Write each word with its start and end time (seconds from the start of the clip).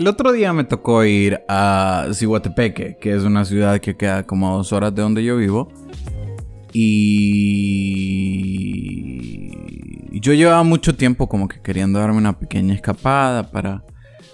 El 0.00 0.08
otro 0.08 0.32
día 0.32 0.52
me 0.54 0.64
tocó 0.64 1.04
ir 1.04 1.42
a 1.46 2.06
Cihuatepeque, 2.14 2.96
que 2.98 3.14
es 3.14 3.22
una 3.22 3.44
ciudad 3.44 3.80
que 3.80 3.98
queda 3.98 4.26
como 4.26 4.56
dos 4.56 4.72
horas 4.72 4.94
de 4.94 5.02
donde 5.02 5.22
yo 5.22 5.36
vivo. 5.36 5.70
Y 6.72 7.90
yo 10.18 10.32
llevaba 10.32 10.62
mucho 10.62 10.96
tiempo 10.96 11.28
como 11.28 11.48
que 11.48 11.60
queriendo 11.60 11.98
darme 11.98 12.16
una 12.16 12.38
pequeña 12.38 12.72
escapada 12.72 13.50
para 13.50 13.84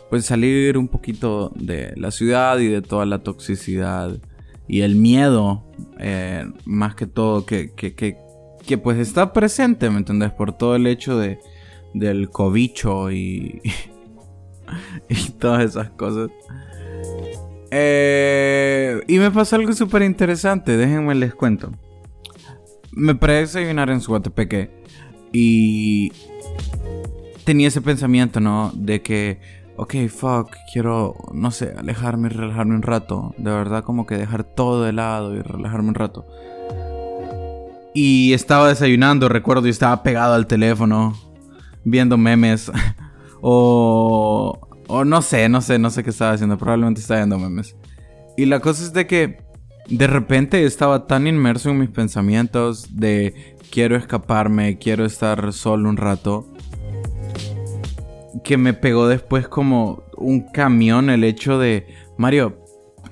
pues 0.09 0.25
salir 0.25 0.79
un 0.79 0.87
poquito 0.87 1.51
de 1.57 1.95
la 1.97 2.13
ciudad 2.13 2.61
y 2.61 2.69
de 2.69 2.81
toda 2.81 3.05
la 3.05 3.25
toxicidad 3.25 4.21
y 4.69 4.83
el 4.83 4.95
miedo, 4.95 5.65
eh, 5.99 6.49
más 6.65 6.95
que 6.95 7.09
todo, 7.09 7.45
que, 7.45 7.73
que, 7.75 7.97
que, 7.97 8.19
que, 8.65 8.79
pues 8.79 8.99
está 8.99 9.33
presente, 9.33 9.91
¿me 9.91 9.99
entendés? 9.99 10.31
Por 10.31 10.57
todo 10.57 10.77
el 10.77 10.87
hecho 10.87 11.19
de, 11.19 11.41
del 11.93 12.31
cobicho 12.31 13.11
y, 13.11 13.63
y 15.09 15.31
todas 15.33 15.65
esas 15.65 15.91
cosas. 15.91 16.31
Eh, 17.71 19.03
y 19.09 19.19
me 19.19 19.31
pasó 19.31 19.57
algo 19.57 19.73
súper 19.73 20.03
interesante, 20.03 20.77
déjenme 20.77 21.15
les 21.15 21.35
cuento. 21.35 21.73
Me 22.93 23.15
paré 23.15 23.41
desayunar 23.41 23.91
en 23.91 24.01
Suatepeque 24.01 24.71
y 25.33 26.13
tenía 27.45 27.69
ese 27.69 27.81
pensamiento, 27.81 28.41
¿no? 28.41 28.73
De 28.75 29.03
que, 29.03 29.41
ok, 29.77 29.95
fuck, 30.09 30.57
quiero, 30.73 31.15
no 31.33 31.51
sé, 31.51 31.75
alejarme 31.77 32.29
y 32.29 32.33
relajarme 32.33 32.75
un 32.75 32.83
rato. 32.83 33.35
De 33.37 33.51
verdad, 33.51 33.85
como 33.85 34.07
que 34.07 34.17
dejar 34.17 34.45
todo 34.45 34.83
de 34.83 34.93
lado 34.93 35.35
y 35.35 35.43
relajarme 35.43 35.91
un 35.91 35.95
rato. 35.95 36.27
Y 37.95 38.33
estaba 38.33 38.69
desayunando, 38.69 39.29
recuerdo, 39.29 39.67
y 39.67 39.71
estaba 39.71 40.03
pegado 40.03 40.35
al 40.35 40.47
teléfono, 40.47 41.15
viendo 41.85 42.17
memes. 42.17 42.71
o, 43.41 44.59
o 44.89 45.05
no 45.05 45.23
sé, 45.23 45.49
no 45.49 45.61
sé, 45.61 45.79
no 45.79 45.91
sé 45.91 46.03
qué 46.05 46.11
estaba 46.11 46.33
haciendo. 46.33 46.59
Probablemente 46.59 47.01
estaba 47.01 47.21
viendo 47.21 47.39
memes. 47.39 47.77
Y 48.37 48.47
la 48.47 48.61
cosa 48.61 48.83
es 48.83 48.93
de 48.93 49.07
que 49.07 49.39
de 49.89 50.07
repente 50.07 50.65
estaba 50.65 51.07
tan 51.07 51.27
inmerso 51.27 51.71
en 51.71 51.79
mis 51.79 51.91
pensamientos 51.91 52.97
de 52.97 53.57
quiero 53.71 53.97
escaparme, 53.97 54.79
quiero 54.79 55.05
estar 55.05 55.53
solo 55.53 55.89
un 55.89 55.97
rato, 55.97 56.47
que 58.45 58.57
me 58.57 58.75
pegó 58.75 59.09
después 59.09 59.49
como 59.49 60.03
un 60.17 60.41
camión 60.53 61.11
el 61.11 61.25
hecho 61.25 61.59
de, 61.59 61.87
Mario, 62.17 62.59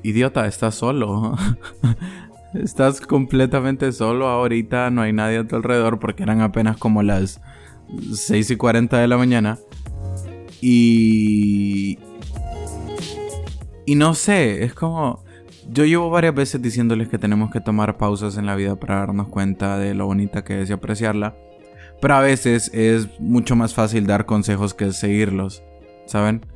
idiota, 0.02 0.46
estás 0.46 0.74
solo. 0.74 1.36
estás 2.54 3.00
completamente 3.00 3.90
solo 3.92 4.28
ahorita, 4.28 4.90
no 4.90 5.02
hay 5.02 5.12
nadie 5.12 5.38
a 5.38 5.46
tu 5.46 5.56
alrededor 5.56 5.98
porque 5.98 6.22
eran 6.22 6.40
apenas 6.40 6.76
como 6.76 7.02
las 7.02 7.40
6 8.12 8.50
y 8.50 8.56
40 8.56 8.98
de 8.98 9.08
la 9.08 9.16
mañana. 9.16 9.58
Y... 10.66 11.98
Y 13.86 13.96
no 13.96 14.14
sé, 14.14 14.64
es 14.64 14.72
como 14.72 15.22
yo 15.70 15.84
llevo 15.84 16.08
varias 16.08 16.34
veces 16.34 16.62
diciéndoles 16.62 17.08
que 17.08 17.18
tenemos 17.18 17.50
que 17.50 17.60
tomar 17.60 17.98
pausas 17.98 18.38
en 18.38 18.46
la 18.46 18.56
vida 18.56 18.76
para 18.76 18.96
darnos 18.96 19.28
cuenta 19.28 19.78
de 19.78 19.94
lo 19.94 20.06
bonita 20.06 20.42
que 20.42 20.62
es 20.62 20.70
y 20.70 20.72
apreciarla. 20.72 21.36
Pero 22.00 22.14
a 22.14 22.20
veces 22.20 22.70
es 22.72 23.08
mucho 23.20 23.56
más 23.56 23.74
fácil 23.74 24.06
dar 24.06 24.24
consejos 24.24 24.72
que 24.72 24.90
seguirlos, 24.92 25.62
¿saben? 26.06 26.46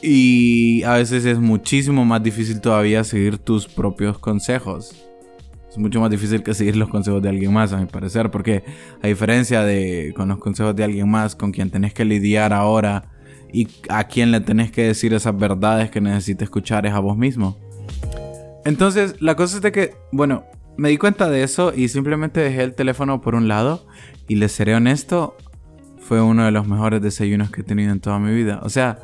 Y 0.00 0.82
a 0.84 0.94
veces 0.94 1.26
es 1.26 1.38
muchísimo 1.38 2.06
más 2.06 2.22
difícil 2.22 2.62
todavía 2.62 3.04
seguir 3.04 3.36
tus 3.36 3.66
propios 3.68 4.18
consejos. 4.18 5.05
Es 5.76 5.78
mucho 5.82 6.00
más 6.00 6.08
difícil 6.08 6.42
que 6.42 6.54
seguir 6.54 6.74
los 6.74 6.88
consejos 6.88 7.20
de 7.20 7.28
alguien 7.28 7.52
más, 7.52 7.74
a 7.74 7.76
mi 7.76 7.84
parecer, 7.84 8.30
porque 8.30 8.64
a 9.02 9.08
diferencia 9.08 9.62
de 9.62 10.14
con 10.16 10.28
los 10.28 10.38
consejos 10.38 10.74
de 10.74 10.84
alguien 10.84 11.06
más 11.06 11.36
con 11.36 11.52
quien 11.52 11.70
tenés 11.70 11.92
que 11.92 12.06
lidiar 12.06 12.54
ahora, 12.54 13.10
y 13.52 13.68
a 13.90 14.04
quien 14.04 14.30
le 14.32 14.40
tenés 14.40 14.70
que 14.70 14.84
decir 14.84 15.12
esas 15.12 15.36
verdades 15.36 15.90
que 15.90 16.00
necesitas 16.00 16.44
escuchar 16.44 16.86
es 16.86 16.94
a 16.94 16.98
vos 16.98 17.18
mismo. 17.18 17.58
Entonces, 18.64 19.16
la 19.20 19.36
cosa 19.36 19.56
es 19.56 19.62
de 19.62 19.70
que, 19.70 19.94
bueno, 20.12 20.44
me 20.78 20.88
di 20.88 20.96
cuenta 20.96 21.28
de 21.28 21.42
eso 21.42 21.74
y 21.74 21.88
simplemente 21.88 22.40
dejé 22.40 22.62
el 22.62 22.74
teléfono 22.74 23.20
por 23.20 23.34
un 23.34 23.48
lado 23.48 23.86
y 24.28 24.36
les 24.36 24.52
seré 24.52 24.74
honesto, 24.74 25.36
fue 25.98 26.22
uno 26.22 26.44
de 26.44 26.52
los 26.52 26.66
mejores 26.66 27.02
desayunos 27.02 27.50
que 27.50 27.60
he 27.60 27.64
tenido 27.64 27.92
en 27.92 28.00
toda 28.00 28.18
mi 28.18 28.34
vida. 28.34 28.60
O 28.62 28.70
sea, 28.70 28.98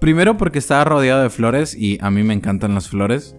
primero 0.00 0.36
porque 0.36 0.58
estaba 0.58 0.84
rodeado 0.84 1.22
de 1.22 1.30
flores 1.30 1.74
y 1.74 1.98
a 2.00 2.10
mí 2.10 2.22
me 2.22 2.34
encantan 2.34 2.74
las 2.74 2.88
flores. 2.88 3.34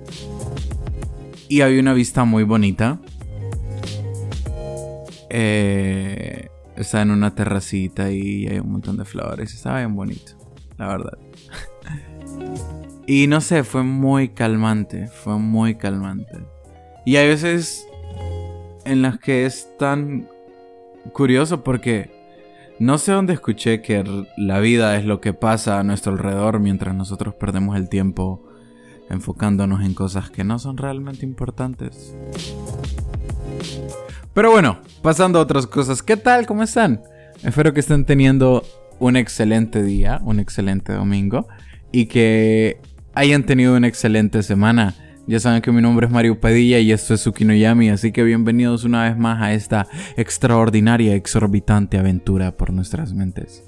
Y 1.50 1.62
había 1.62 1.82
una 1.82 1.94
vista 1.94 2.26
muy 2.26 2.44
bonita. 2.44 3.00
Eh, 5.32 6.48
estaba 6.76 7.02
en 7.02 7.12
una 7.12 7.34
terracita 7.34 8.12
y 8.12 8.48
hay 8.48 8.60
un 8.60 8.72
montón 8.72 8.98
de 8.98 9.04
flores. 9.04 9.54
Estaba 9.54 9.80
bien 9.80 9.96
bonito, 9.96 10.34
la 10.78 10.88
verdad. 10.88 11.18
y 13.08 13.26
no 13.26 13.42
sé, 13.42 13.64
fue 13.64 13.82
muy 13.82 14.30
calmante. 14.30 15.08
Fue 15.08 15.40
muy 15.40 15.76
calmante. 15.76 16.38
Y 17.04 17.16
hay 17.16 17.28
veces 17.28 17.84
en 18.86 19.02
las 19.02 19.18
que 19.18 19.48
es 19.48 19.76
tan 19.80 20.30
curioso 21.14 21.64
porque 21.64 22.12
no 22.78 23.00
sé 23.00 23.12
dónde 23.12 23.34
escuché 23.34 23.82
que 23.82 24.04
la 24.38 24.60
vida 24.60 24.96
es 24.98 25.06
lo 25.06 25.20
que 25.20 25.34
pasa 25.34 25.80
a 25.80 25.84
nuestro 25.84 26.14
alrededor 26.14 26.60
mientras 26.60 26.96
nosotros 26.96 27.34
perdemos 27.34 27.76
el 27.76 27.90
tiempo 27.90 28.49
enfocándonos 29.10 29.82
en 29.82 29.94
cosas 29.94 30.30
que 30.30 30.44
no 30.44 30.60
son 30.60 30.78
realmente 30.78 31.26
importantes. 31.26 32.16
Pero 34.34 34.52
bueno, 34.52 34.80
pasando 35.02 35.40
a 35.40 35.42
otras 35.42 35.68
cosas, 35.68 36.04
¿qué 36.04 36.16
tal? 36.16 36.46
¿Cómo 36.46 36.64
están? 36.64 37.02
Espero 37.44 37.74
que 37.74 37.80
estén 37.80 38.06
teniendo 38.06 38.64
un 39.00 39.16
excelente 39.16 39.82
día, 39.82 40.22
un 40.24 40.40
excelente 40.40 40.94
domingo 40.94 41.48
y 41.92 42.06
que 42.06 42.80
hayan 43.16 43.44
tenido 43.44 43.76
una 43.76 43.88
excelente 43.88 44.44
semana. 44.44 44.96
Ya 45.28 45.40
saben 45.40 45.62
que 45.62 45.72
mi 45.72 45.82
nombre 45.82 46.08
es 46.08 46.12
Mario 46.12 46.40
Padilla 46.40 46.80
y 46.80 46.92
esto 46.92 47.14
es 47.14 47.24
Yami, 47.24 47.90
así 47.90 48.12
que 48.12 48.24
bienvenidos 48.24 48.84
una 48.84 49.04
vez 49.04 49.18
más 49.18 49.42
a 49.42 49.54
esta 49.54 49.88
extraordinaria, 50.18 51.16
exorbitante 51.16 51.98
aventura 51.98 52.58
por 52.58 52.74
nuestras 52.74 53.14
mentes. 53.14 53.64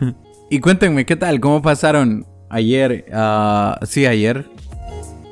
y 0.50 0.60
cuéntenme, 0.60 1.04
¿qué 1.04 1.16
tal? 1.16 1.40
¿Cómo 1.40 1.62
pasaron 1.62 2.26
ayer? 2.50 3.06
Uh, 3.12 3.84
sí, 3.86 4.06
ayer. 4.06 4.46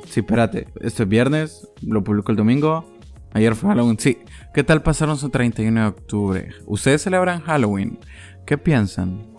Sí, 0.09 0.21
espérate, 0.21 0.67
esto 0.81 1.03
es 1.03 1.09
viernes, 1.09 1.67
lo 1.81 2.03
publico 2.03 2.31
el 2.31 2.37
domingo. 2.37 2.85
Ayer 3.33 3.55
fue 3.55 3.69
Halloween, 3.69 3.99
sí. 3.99 4.17
¿Qué 4.53 4.63
tal 4.63 4.81
pasaron 4.81 5.17
su 5.17 5.29
31 5.29 5.81
de 5.81 5.87
octubre? 5.87 6.49
¿Ustedes 6.65 7.03
celebran 7.03 7.41
Halloween? 7.41 7.99
¿Qué 8.45 8.57
piensan? 8.57 9.37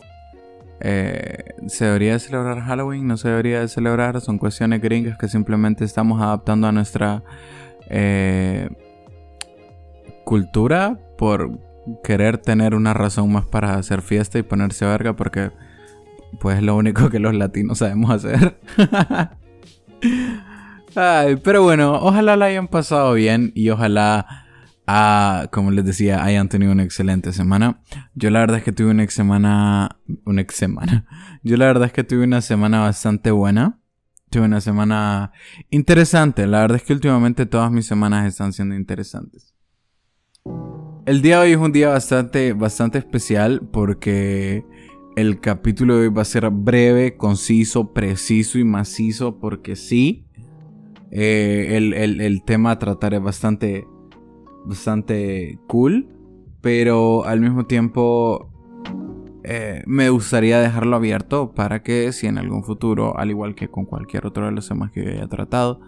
Eh, 0.81 1.55
¿Se 1.67 1.87
debería 1.87 2.19
celebrar 2.19 2.61
Halloween? 2.61 3.07
¿No 3.07 3.17
se 3.17 3.29
debería 3.29 3.67
celebrar? 3.67 4.21
Son 4.21 4.39
cuestiones 4.39 4.81
gringas 4.81 5.19
que 5.19 5.27
simplemente 5.27 5.85
estamos 5.85 6.23
adaptando 6.23 6.69
a 6.69 6.73
nuestra 6.73 7.25
eh, 7.89 8.69
cultura 10.25 10.99
por 11.17 11.59
querer 12.05 12.39
tener 12.39 12.75
una 12.75 12.95
razón 12.95 13.33
más 13.33 13.47
para 13.47 13.75
hacer 13.75 14.03
fiesta 14.03 14.39
y 14.39 14.43
ponerse 14.43 14.85
verga 14.85 15.15
porque 15.15 15.51
pues 16.41 16.59
es 16.59 16.63
lo 16.63 16.77
único 16.77 17.11
que 17.11 17.19
los 17.19 17.35
latinos 17.35 17.79
sabemos 17.79 18.11
hacer. 18.11 18.61
Ay, 20.95 21.37
pero 21.37 21.63
bueno, 21.63 21.95
ojalá 21.95 22.37
la 22.37 22.47
hayan 22.47 22.69
pasado 22.69 23.13
bien 23.15 23.53
y 23.55 23.71
ojalá 23.71 24.47
Ah, 24.91 25.49
como 25.53 25.71
les 25.71 25.85
decía, 25.85 26.25
hayan 26.25 26.49
tenido 26.49 26.73
una 26.73 26.83
excelente 26.83 27.35
semana. 27.35 27.83
Yo 28.15 28.31
la 28.31 28.41
verdad 28.41 28.57
es 28.57 28.65
que 28.65 28.73
tuve 28.73 28.91
una 28.93 29.07
semana, 29.09 29.99
una 30.25 30.47
semana. 30.49 31.05
Yo 31.43 31.59
la 31.59 31.67
verdad 31.67 31.89
es 31.89 31.93
que 31.93 32.05
tuve 32.05 32.25
una 32.25 32.41
semana 32.41 32.81
bastante 32.81 33.31
buena. 33.31 33.79
Tuve 34.31 34.45
una 34.47 34.63
semana 34.63 35.33
interesante. 35.69 36.47
La 36.47 36.61
verdad 36.61 36.79
es 36.79 36.85
que 36.85 36.95
últimamente 36.95 37.45
todas 37.45 37.71
mis 37.71 37.85
semanas 37.85 38.27
están 38.27 38.55
siendo 38.55 38.77
interesantes. 38.77 39.55
El 41.05 41.21
día 41.21 41.37
de 41.37 41.43
hoy 41.43 41.53
es 41.53 41.59
un 41.59 41.73
día 41.73 41.91
bastante, 41.91 42.55
bastante 42.55 42.97
especial 42.97 43.61
porque 43.71 44.65
el 45.21 45.41
capítulo 45.41 45.97
de 45.97 46.03
hoy 46.03 46.09
va 46.15 46.23
a 46.23 46.25
ser 46.25 46.49
breve, 46.51 47.17
conciso, 47.17 47.93
preciso 47.93 48.59
y 48.59 48.65
macizo 48.65 49.39
porque 49.39 49.75
sí. 49.75 50.25
Eh, 51.11 51.77
el, 51.77 52.21
el 52.21 52.43
tema 52.45 52.73
a 52.73 52.79
tratar 52.79 53.15
es 53.15 53.23
bastante 53.23 53.87
bastante 54.65 55.59
cool, 55.67 56.09
pero 56.61 57.25
al 57.25 57.41
mismo 57.41 57.67
tiempo 57.67 58.53
eh, 59.43 59.83
me 59.87 60.11
gustaría 60.11 60.61
dejarlo 60.61 60.95
abierto 60.95 61.53
para 61.53 61.83
que 61.83 62.13
si 62.13 62.27
en 62.27 62.39
algún 62.39 62.63
futuro, 62.63 63.19
al 63.19 63.31
igual 63.31 63.55
que 63.55 63.69
con 63.69 63.87
cualquier 63.87 64.27
otro 64.27 64.45
de 64.45 64.53
los 64.53 64.69
temas 64.69 64.93
que 64.93 65.05
yo 65.05 65.11
haya 65.11 65.27
tratado, 65.27 65.81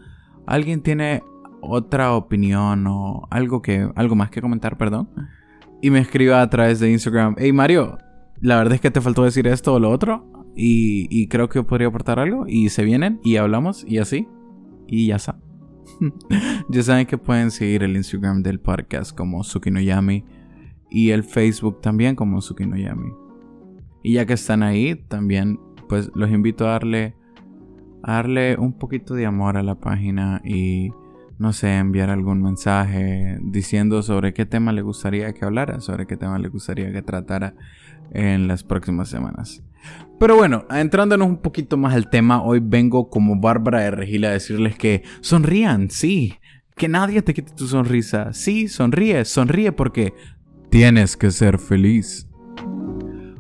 alguien 0.47 0.83
tiene 0.83 1.23
otra 1.61 2.15
opinión 2.15 2.87
o 2.89 3.29
algo 3.31 3.61
que 3.61 3.89
algo 3.95 4.17
más 4.17 4.31
que 4.31 4.41
comentar, 4.41 4.79
perdón, 4.79 5.11
y 5.83 5.91
me 5.91 6.01
escriba 6.01 6.41
a 6.41 6.51
través 6.51 6.81
de 6.81 6.91
Instagram, 6.91 7.37
hey 7.39 7.53
Mario, 7.53 7.99
la 8.41 8.57
verdad 8.57 8.75
es 8.75 8.81
que 8.81 8.91
te 8.91 9.01
faltó 9.01 9.25
decir 9.25 9.47
esto 9.47 9.75
o 9.75 9.79
lo 9.79 9.91
otro 9.91 10.27
y, 10.55 11.29
creo 11.29 11.49
que 11.49 11.63
podría 11.63 11.89
aportar 11.89 12.19
algo 12.19 12.45
y 12.47 12.69
se 12.71 12.85
vienen 12.85 13.21
y 13.23 13.37
hablamos 13.37 13.85
y 13.87 13.99
así 13.99 14.29
y 14.87 15.07
ya 15.07 15.17
está. 15.17 15.39
ya 16.69 16.83
saben 16.83 17.07
que 17.07 17.19
pueden 17.19 17.51
seguir 17.51 17.83
el 17.83 17.97
Instagram 17.97 18.43
del 18.43 18.61
podcast 18.61 19.17
como 19.17 19.45
Sukinoyami 19.45 20.25
y 20.91 21.11
el 21.11 21.23
Facebook 21.23 21.81
también 21.81 22.17
como 22.17 22.41
Sukinoyami. 22.41 23.13
Y 24.03 24.15
ya 24.15 24.27
que 24.27 24.33
están 24.33 24.63
ahí, 24.63 24.97
también 25.09 25.61
pues 25.89 26.11
los 26.15 26.31
invito 26.31 26.67
a 26.67 26.73
darle, 26.73 27.15
a 28.03 28.15
darle 28.15 28.57
un 28.57 28.73
poquito 28.73 29.15
de 29.15 29.27
amor 29.27 29.57
a 29.57 29.63
la 29.63 29.79
página 29.79 30.41
y 30.45 30.91
no 31.41 31.55
sé, 31.55 31.79
enviar 31.79 32.11
algún 32.11 32.43
mensaje 32.43 33.39
diciendo 33.41 34.03
sobre 34.03 34.35
qué 34.35 34.45
tema 34.45 34.75
le 34.75 34.83
gustaría 34.83 35.33
que 35.33 35.47
hablara, 35.47 35.81
sobre 35.81 36.07
qué 36.07 36.19
tema 36.19 36.39
le 36.39 36.49
gustaría 36.49 36.93
que 36.93 37.01
tratara 37.01 37.55
en 38.13 38.47
las 38.47 38.63
próximas 38.63 39.09
semanas. 39.09 39.63
Pero 40.19 40.37
bueno, 40.37 40.67
entrándonos 40.71 41.27
un 41.27 41.39
poquito 41.39 41.79
más 41.79 41.95
al 41.95 42.11
tema, 42.11 42.43
hoy 42.43 42.61
vengo 42.63 43.09
como 43.09 43.41
Bárbara 43.41 43.81
de 43.81 43.91
Regila 43.91 44.29
a 44.29 44.33
decirles 44.33 44.77
que 44.77 45.03
sonrían, 45.23 45.89
sí, 45.89 46.35
que 46.77 46.89
nadie 46.89 47.23
te 47.23 47.33
quite 47.33 47.55
tu 47.55 47.67
sonrisa, 47.67 48.35
sí, 48.35 48.69
sonríe, 48.69 49.25
sonríe 49.25 49.73
porque 49.73 50.13
tienes 50.69 51.17
que 51.17 51.31
ser 51.31 51.59
feliz. 51.59 52.29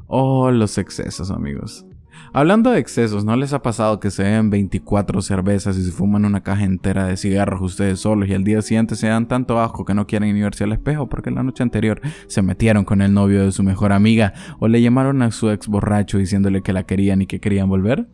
Oh, 0.06 0.50
los 0.50 0.78
excesos, 0.78 1.30
amigos. 1.30 1.84
Hablando 2.32 2.70
de 2.70 2.78
excesos, 2.78 3.24
¿no 3.24 3.34
les 3.34 3.52
ha 3.52 3.60
pasado 3.60 3.98
que 3.98 4.12
se 4.12 4.22
den 4.22 4.50
24 4.50 5.20
cervezas 5.20 5.76
y 5.76 5.82
se 5.82 5.90
fuman 5.90 6.24
una 6.24 6.42
caja 6.42 6.62
entera 6.62 7.06
de 7.06 7.16
cigarros 7.16 7.60
ustedes 7.60 7.98
solos 7.98 8.28
y 8.28 8.34
al 8.34 8.44
día 8.44 8.62
siguiente 8.62 8.94
se 8.94 9.08
dan 9.08 9.26
tanto 9.26 9.60
asco 9.60 9.84
que 9.84 9.94
no 9.94 10.06
quieren 10.06 10.32
ni 10.34 10.42
al 10.42 10.72
espejo 10.72 11.08
porque 11.08 11.32
la 11.32 11.42
noche 11.42 11.64
anterior 11.64 12.00
se 12.28 12.42
metieron 12.42 12.84
con 12.84 13.02
el 13.02 13.12
novio 13.12 13.44
de 13.44 13.50
su 13.50 13.64
mejor 13.64 13.92
amiga 13.92 14.32
o 14.60 14.68
le 14.68 14.80
llamaron 14.80 15.22
a 15.22 15.32
su 15.32 15.50
ex 15.50 15.66
borracho 15.66 16.18
diciéndole 16.18 16.62
que 16.62 16.72
la 16.72 16.84
querían 16.84 17.20
y 17.22 17.26
que 17.26 17.40
querían 17.40 17.68
volver? 17.68 18.06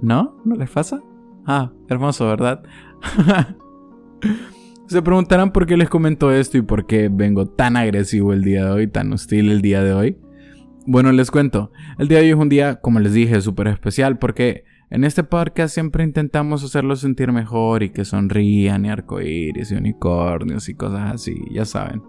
¿No? 0.00 0.36
¿No 0.44 0.54
les 0.54 0.70
pasa? 0.70 1.00
Ah, 1.44 1.72
hermoso, 1.88 2.28
¿verdad? 2.28 2.62
se 4.86 5.02
preguntarán 5.02 5.50
por 5.50 5.66
qué 5.66 5.76
les 5.76 5.88
comento 5.88 6.30
esto 6.30 6.56
y 6.56 6.62
por 6.62 6.86
qué 6.86 7.08
vengo 7.10 7.46
tan 7.46 7.76
agresivo 7.76 8.32
el 8.32 8.42
día 8.42 8.64
de 8.66 8.70
hoy, 8.70 8.86
tan 8.86 9.12
hostil 9.12 9.50
el 9.50 9.60
día 9.60 9.82
de 9.82 9.92
hoy. 9.92 10.18
Bueno, 10.84 11.12
les 11.12 11.30
cuento. 11.30 11.70
El 11.96 12.08
día 12.08 12.18
de 12.18 12.24
hoy 12.24 12.30
es 12.30 12.36
un 12.36 12.48
día, 12.48 12.80
como 12.80 12.98
les 12.98 13.12
dije, 13.12 13.40
súper 13.40 13.68
especial 13.68 14.18
porque 14.18 14.64
en 14.90 15.04
este 15.04 15.22
podcast 15.22 15.72
siempre 15.72 16.02
intentamos 16.02 16.64
hacerlos 16.64 17.00
sentir 17.00 17.30
mejor 17.30 17.84
y 17.84 17.90
que 17.90 18.04
sonrían 18.04 18.84
y 18.84 18.90
arcoíris 18.90 19.70
y 19.70 19.76
unicornios 19.76 20.68
y 20.68 20.74
cosas 20.74 21.14
así, 21.14 21.36
ya 21.52 21.64
saben. 21.64 22.02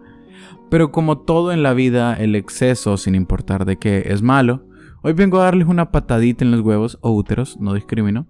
Pero 0.72 0.92
como 0.92 1.20
todo 1.20 1.52
en 1.52 1.62
la 1.62 1.76
vida, 1.76 2.16
el 2.16 2.36
exceso, 2.36 2.98
sin 2.98 3.14
importar 3.14 3.66
de 3.66 3.78
qué, 3.78 4.06
es 4.08 4.24
malo. 4.24 4.66
Hoy 5.04 5.14
vengo 5.14 5.40
a 5.40 5.44
darles 5.44 5.68
una 5.68 5.92
patadita 5.92 6.44
en 6.44 6.50
los 6.50 6.62
huevos 6.62 6.98
o 7.02 7.12
úteros, 7.12 7.60
no 7.60 7.76
discrimino, 7.76 8.26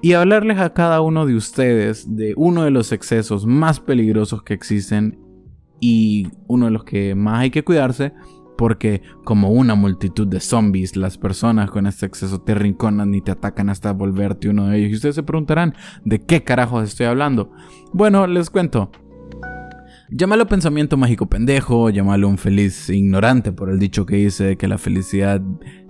y 0.00 0.12
hablarles 0.12 0.58
a 0.58 0.74
cada 0.74 1.00
uno 1.00 1.26
de 1.26 1.34
ustedes 1.34 2.14
de 2.16 2.34
uno 2.36 2.62
de 2.62 2.70
los 2.70 2.92
excesos 2.92 3.46
más 3.46 3.80
peligrosos 3.80 4.44
que 4.44 4.54
existen 4.54 5.18
y 5.80 6.28
uno 6.46 6.66
de 6.66 6.70
los 6.70 6.84
que 6.84 7.16
más 7.16 7.40
hay 7.40 7.50
que 7.50 7.64
cuidarse 7.64 8.12
porque 8.56 9.02
como 9.24 9.50
una 9.50 9.74
multitud 9.74 10.26
de 10.26 10.40
zombies, 10.40 10.96
las 10.96 11.18
personas 11.18 11.70
con 11.70 11.86
este 11.86 12.06
exceso 12.06 12.40
te 12.40 12.54
rinconan 12.54 13.14
y 13.14 13.20
te 13.20 13.32
atacan 13.32 13.68
hasta 13.70 13.92
volverte 13.92 14.48
uno 14.48 14.68
de 14.68 14.78
ellos. 14.78 14.90
Y 14.90 14.94
ustedes 14.94 15.14
se 15.14 15.22
preguntarán, 15.22 15.74
¿de 16.04 16.20
qué 16.20 16.44
carajos 16.44 16.84
estoy 16.84 17.06
hablando? 17.06 17.50
Bueno, 17.92 18.26
les 18.26 18.50
cuento. 18.50 18.90
Llámalo 20.14 20.46
pensamiento 20.46 20.98
mágico 20.98 21.26
pendejo, 21.26 21.88
llámalo 21.88 22.28
un 22.28 22.36
feliz 22.36 22.90
ignorante 22.90 23.50
por 23.50 23.70
el 23.70 23.78
dicho 23.78 24.04
que 24.04 24.16
dice 24.16 24.58
que 24.58 24.68
la 24.68 24.76
felicidad 24.76 25.40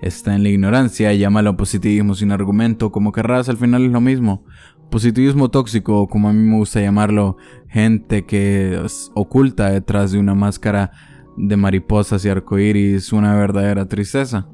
está 0.00 0.36
en 0.36 0.44
la 0.44 0.48
ignorancia, 0.48 1.12
llámalo 1.12 1.56
positivismo 1.56 2.14
sin 2.14 2.30
argumento, 2.30 2.92
como 2.92 3.10
querrás, 3.10 3.48
al 3.48 3.56
final 3.56 3.84
es 3.84 3.90
lo 3.90 4.00
mismo. 4.00 4.44
Positivismo 4.92 5.50
tóxico, 5.50 6.06
como 6.06 6.28
a 6.28 6.32
mí 6.32 6.38
me 6.38 6.56
gusta 6.56 6.80
llamarlo, 6.80 7.36
gente 7.66 8.24
que 8.24 8.80
oculta 9.14 9.70
detrás 9.70 10.12
de 10.12 10.20
una 10.20 10.36
máscara 10.36 10.92
de 11.36 11.56
mariposas 11.56 12.24
y 12.24 12.28
arcoíris 12.28 13.12
una 13.12 13.34
verdadera 13.34 13.86
tristeza. 13.86 14.48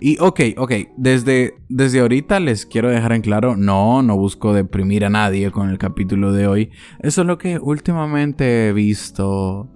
Y 0.00 0.16
ok, 0.20 0.40
ok, 0.56 0.72
desde, 0.96 1.56
desde 1.68 2.00
ahorita 2.00 2.38
les 2.38 2.66
quiero 2.66 2.88
dejar 2.88 3.12
en 3.12 3.22
claro, 3.22 3.56
no, 3.56 4.02
no 4.02 4.16
busco 4.16 4.54
deprimir 4.54 5.04
a 5.04 5.10
nadie 5.10 5.50
con 5.50 5.70
el 5.70 5.78
capítulo 5.78 6.32
de 6.32 6.46
hoy. 6.46 6.70
Eso 7.00 7.22
es 7.22 7.26
lo 7.26 7.36
que 7.36 7.58
últimamente 7.58 8.68
he 8.68 8.72
visto, 8.72 9.68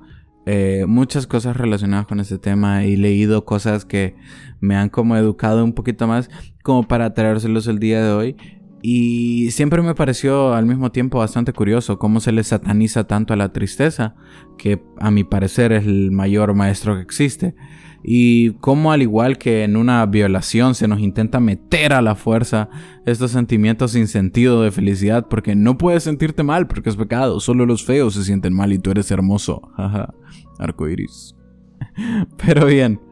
eh, 0.47 0.85
muchas 0.87 1.27
cosas 1.27 1.57
relacionadas 1.57 2.07
con 2.07 2.21
este 2.21 2.39
tema 2.39 2.85
y 2.85 2.97
leído 2.97 3.45
cosas 3.45 3.85
que 3.85 4.15
me 4.61 4.77
han 4.77 4.91
como 4.91 5.17
educado 5.17 5.65
un 5.65 5.73
poquito 5.73 6.07
más 6.07 6.31
como 6.63 6.87
para 6.87 7.15
traérselos 7.15 7.67
el 7.67 7.81
día 7.81 8.05
de 8.05 8.13
hoy. 8.13 8.37
Y 8.85 9.53
siempre 9.53 9.81
me 9.81 9.95
pareció 9.95 10.55
al 10.55 10.67
mismo 10.67 10.91
tiempo 10.91 11.19
bastante 11.19 11.53
curioso 11.53 12.01
cómo 12.01 12.19
se 12.19 12.33
le 12.33 12.43
sataniza 12.43 13.05
tanto 13.05 13.33
a 13.33 13.37
la 13.37 13.53
tristeza, 13.53 14.17
que 14.59 14.83
a 14.99 15.13
mi 15.13 15.23
parecer 15.23 15.73
es 15.73 15.87
el 15.87 16.11
mayor 16.11 16.55
maestro 16.55 16.97
que 16.97 17.03
existe, 17.03 17.55
y 18.03 18.55
cómo 18.55 18.91
al 18.91 19.03
igual 19.03 19.39
que 19.39 19.63
en 19.63 19.77
una 19.77 20.05
violación 20.07 20.75
se 20.75 20.89
nos 20.89 20.99
intenta 20.99 21.39
meter 21.39 21.93
a 21.93 22.03
la 22.03 22.17
fuerza 22.17 22.69
estos 23.07 23.31
sentimientos 23.31 23.93
sin 23.93 24.09
sentido 24.09 24.63
de 24.63 24.73
felicidad, 24.73 25.29
porque 25.29 25.55
no 25.55 25.79
puedes 25.79 26.03
sentirte 26.03 26.43
mal 26.43 26.67
porque 26.67 26.91
es 26.91 26.97
pecado, 26.97 27.39
solo 27.39 27.67
los 27.67 27.85
feos 27.85 28.15
se 28.15 28.25
sienten 28.25 28.53
mal 28.53 28.73
y 28.73 28.81
tú 28.81 28.91
eres 28.91 29.13
hermoso, 29.13 29.63
jaja, 29.77 30.13
arcoiris. 30.59 31.37
Pero 32.45 32.67
bien. 32.67 33.12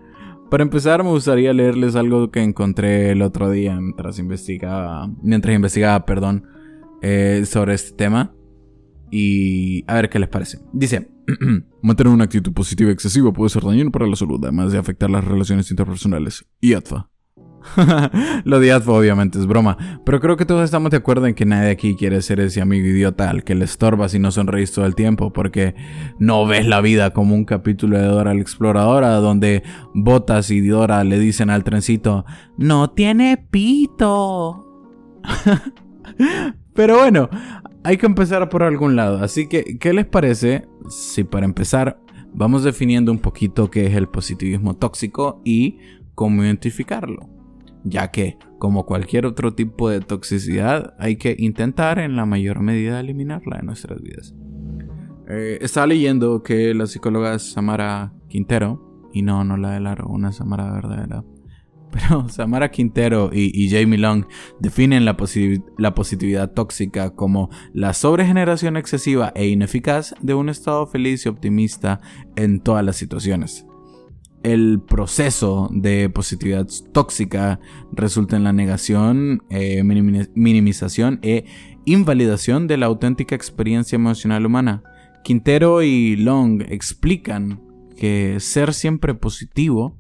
Para 0.50 0.64
empezar, 0.64 1.04
me 1.04 1.10
gustaría 1.10 1.52
leerles 1.52 1.94
algo 1.94 2.32
que 2.32 2.42
encontré 2.42 3.12
el 3.12 3.22
otro 3.22 3.50
día 3.50 3.80
mientras 3.80 4.18
investigaba, 4.18 5.08
mientras 5.22 5.54
investigaba, 5.54 6.04
perdón, 6.04 6.44
eh, 7.02 7.44
sobre 7.46 7.74
este 7.74 7.92
tema. 7.92 8.34
Y 9.12 9.84
a 9.86 9.94
ver 9.94 10.10
qué 10.10 10.18
les 10.18 10.28
parece. 10.28 10.58
Dice, 10.72 11.08
mantener 11.82 12.12
una 12.12 12.24
actitud 12.24 12.52
positiva 12.52 12.90
excesiva 12.90 13.32
puede 13.32 13.50
ser 13.50 13.62
dañino 13.62 13.92
para 13.92 14.08
la 14.08 14.16
salud, 14.16 14.40
además 14.42 14.72
de 14.72 14.78
afectar 14.78 15.08
las 15.08 15.24
relaciones 15.24 15.70
interpersonales. 15.70 16.44
Y 16.60 16.74
ATFA. 16.74 17.09
Lo 18.44 18.58
de 18.60 18.74
obviamente 18.74 19.38
es 19.38 19.46
broma, 19.46 20.00
pero 20.04 20.20
creo 20.20 20.36
que 20.36 20.46
todos 20.46 20.64
estamos 20.64 20.90
de 20.90 20.96
acuerdo 20.96 21.26
en 21.26 21.34
que 21.34 21.44
nadie 21.44 21.70
aquí 21.70 21.94
quiere 21.94 22.22
ser 22.22 22.40
ese 22.40 22.60
amigo 22.60 22.86
idiota 22.86 23.28
al 23.28 23.44
que 23.44 23.54
le 23.54 23.64
estorba 23.64 24.08
si 24.08 24.18
no 24.18 24.30
sonreís 24.30 24.72
todo 24.72 24.86
el 24.86 24.94
tiempo, 24.94 25.32
porque 25.32 25.74
no 26.18 26.46
ves 26.46 26.66
la 26.66 26.80
vida 26.80 27.10
como 27.10 27.34
un 27.34 27.44
capítulo 27.44 27.98
de 27.98 28.04
Dora 28.04 28.34
la 28.34 28.40
Exploradora, 28.40 29.14
donde 29.16 29.62
Botas 29.94 30.50
y 30.50 30.60
Dora 30.66 31.04
le 31.04 31.18
dicen 31.18 31.50
al 31.50 31.64
trencito, 31.64 32.24
no 32.56 32.90
tiene 32.90 33.36
pito. 33.50 34.66
pero 36.74 36.98
bueno, 36.98 37.28
hay 37.84 37.96
que 37.96 38.06
empezar 38.06 38.48
por 38.48 38.62
algún 38.62 38.96
lado, 38.96 39.22
así 39.22 39.48
que, 39.48 39.78
¿qué 39.78 39.92
les 39.92 40.06
parece 40.06 40.66
si 40.88 41.24
para 41.24 41.44
empezar 41.44 42.00
vamos 42.32 42.62
definiendo 42.64 43.12
un 43.12 43.18
poquito 43.18 43.70
qué 43.70 43.86
es 43.86 43.94
el 43.94 44.08
positivismo 44.08 44.74
tóxico 44.74 45.42
y 45.44 45.78
cómo 46.14 46.44
identificarlo? 46.44 47.39
Ya 47.84 48.10
que, 48.10 48.38
como 48.58 48.86
cualquier 48.86 49.26
otro 49.26 49.54
tipo 49.54 49.88
de 49.88 50.00
toxicidad, 50.00 50.94
hay 50.98 51.16
que 51.16 51.34
intentar 51.38 51.98
en 51.98 52.16
la 52.16 52.26
mayor 52.26 52.60
medida 52.60 53.00
eliminarla 53.00 53.58
de 53.58 53.62
nuestras 53.62 54.00
vidas. 54.00 54.34
Eh, 55.28 55.58
estaba 55.60 55.86
leyendo 55.86 56.42
que 56.42 56.74
la 56.74 56.86
psicóloga 56.86 57.38
Samara 57.38 58.12
Quintero, 58.28 59.08
y 59.12 59.22
no, 59.22 59.44
no 59.44 59.56
la 59.56 59.72
de 59.72 59.80
Laro, 59.80 60.08
una 60.08 60.32
Samara 60.32 60.72
verdadera, 60.72 61.24
pero 61.92 62.28
Samara 62.28 62.70
Quintero 62.70 63.30
y, 63.32 63.68
Jamie 63.70 63.98
Long 63.98 64.26
definen 64.60 65.04
la, 65.04 65.16
la, 65.78 65.94
positividad 65.94 66.52
tóxica 66.52 67.10
como 67.10 67.50
la 67.72 67.94
sobregeneración 67.94 68.76
excesiva 68.76 69.32
e 69.34 69.48
ineficaz 69.48 70.14
de 70.20 70.34
un 70.34 70.48
estado 70.48 70.86
feliz 70.86 71.26
y 71.26 71.28
optimista 71.28 72.00
en 72.36 72.60
todas 72.60 72.84
las 72.84 72.96
situaciones 72.96 73.66
el 74.42 74.80
proceso 74.80 75.68
de 75.72 76.08
positividad 76.08 76.66
tóxica 76.92 77.60
resulta 77.92 78.36
en 78.36 78.44
la 78.44 78.52
negación, 78.52 79.42
eh, 79.50 79.82
minimización 80.34 81.18
e 81.22 81.44
invalidación 81.84 82.66
de 82.66 82.76
la 82.76 82.86
auténtica 82.86 83.34
experiencia 83.34 83.96
emocional 83.96 84.46
humana. 84.46 84.82
Quintero 85.24 85.82
y 85.82 86.16
Long 86.16 86.62
explican 86.62 87.60
que 87.96 88.40
ser 88.40 88.72
siempre 88.72 89.14
positivo 89.14 89.98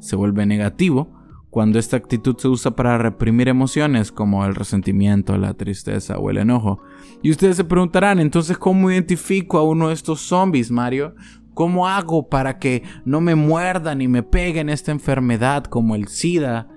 se 0.00 0.16
vuelve 0.16 0.46
negativo 0.46 1.12
cuando 1.50 1.78
esta 1.78 1.96
actitud 1.96 2.36
se 2.36 2.48
usa 2.48 2.76
para 2.76 2.98
reprimir 2.98 3.48
emociones 3.48 4.12
como 4.12 4.44
el 4.44 4.54
resentimiento, 4.54 5.38
la 5.38 5.54
tristeza 5.54 6.18
o 6.18 6.28
el 6.28 6.36
enojo. 6.36 6.82
Y 7.22 7.30
ustedes 7.30 7.56
se 7.56 7.64
preguntarán, 7.64 8.18
entonces, 8.18 8.58
¿cómo 8.58 8.90
identifico 8.90 9.56
a 9.56 9.62
uno 9.62 9.88
de 9.88 9.94
estos 9.94 10.20
zombies, 10.20 10.70
Mario? 10.70 11.14
¿Cómo 11.56 11.88
hago 11.88 12.28
para 12.28 12.58
que 12.58 12.82
no 13.06 13.22
me 13.22 13.34
muerdan 13.34 14.02
y 14.02 14.08
me 14.08 14.22
peguen 14.22 14.68
esta 14.68 14.92
enfermedad 14.92 15.64
como 15.64 15.94
el 15.94 16.06
SIDA 16.06 16.68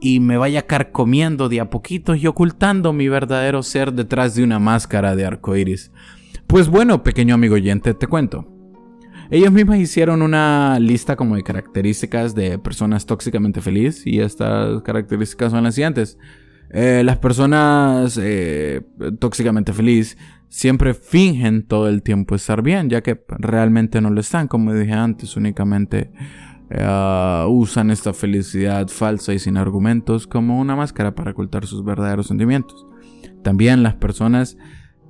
y 0.00 0.20
me 0.20 0.36
vaya 0.36 0.64
carcomiendo 0.64 1.48
de 1.48 1.58
a 1.58 1.70
poquitos 1.70 2.18
y 2.18 2.28
ocultando 2.28 2.92
mi 2.92 3.08
verdadero 3.08 3.64
ser 3.64 3.92
detrás 3.92 4.36
de 4.36 4.44
una 4.44 4.60
máscara 4.60 5.16
de 5.16 5.26
arcoiris? 5.26 5.90
Pues 6.46 6.68
bueno, 6.68 7.02
pequeño 7.02 7.34
amigo 7.34 7.56
oyente, 7.56 7.94
te 7.94 8.06
cuento. 8.06 8.46
Ellos 9.28 9.50
mismas 9.50 9.80
hicieron 9.80 10.22
una 10.22 10.78
lista 10.78 11.16
como 11.16 11.34
de 11.34 11.42
características 11.42 12.36
de 12.36 12.60
personas 12.60 13.06
tóxicamente 13.06 13.60
felices 13.60 14.06
y 14.06 14.20
estas 14.20 14.82
características 14.82 15.50
son 15.50 15.64
las 15.64 15.74
siguientes. 15.74 16.16
Eh, 16.70 17.02
las 17.04 17.18
personas 17.18 18.16
eh, 18.22 18.82
tóxicamente 19.18 19.72
felices 19.72 20.16
siempre 20.48 20.94
fingen 20.94 21.66
todo 21.66 21.88
el 21.88 22.02
tiempo 22.02 22.34
estar 22.34 22.62
bien, 22.62 22.88
ya 22.88 23.02
que 23.02 23.22
realmente 23.28 24.00
no 24.00 24.10
lo 24.10 24.20
están, 24.20 24.48
como 24.48 24.74
dije 24.74 24.92
antes, 24.92 25.36
únicamente 25.36 26.10
eh, 26.70 27.44
usan 27.48 27.90
esta 27.90 28.12
felicidad 28.12 28.88
falsa 28.88 29.32
y 29.32 29.38
sin 29.38 29.56
argumentos 29.56 30.26
como 30.26 30.58
una 30.58 30.76
máscara 30.76 31.14
para 31.14 31.30
ocultar 31.30 31.66
sus 31.66 31.84
verdaderos 31.84 32.26
sentimientos. 32.26 32.86
También 33.42 33.82
las 33.82 33.94
personas 33.94 34.56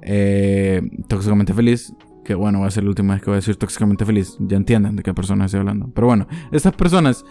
eh, 0.02 0.82
tóxicamente 1.08 1.54
feliz, 1.54 1.92
que 2.24 2.34
bueno, 2.34 2.60
va 2.60 2.66
a 2.66 2.70
ser 2.70 2.84
la 2.84 2.90
última 2.90 3.14
vez 3.14 3.22
que 3.22 3.30
voy 3.30 3.36
a 3.36 3.40
decir 3.40 3.56
tóxicamente 3.56 4.04
feliz, 4.04 4.36
ya 4.40 4.56
entienden 4.56 4.96
de 4.96 5.02
qué 5.02 5.14
persona 5.14 5.46
estoy 5.46 5.60
hablando. 5.60 5.90
Pero 5.94 6.06
bueno, 6.06 6.28
estas 6.52 6.74
personas 6.74 7.24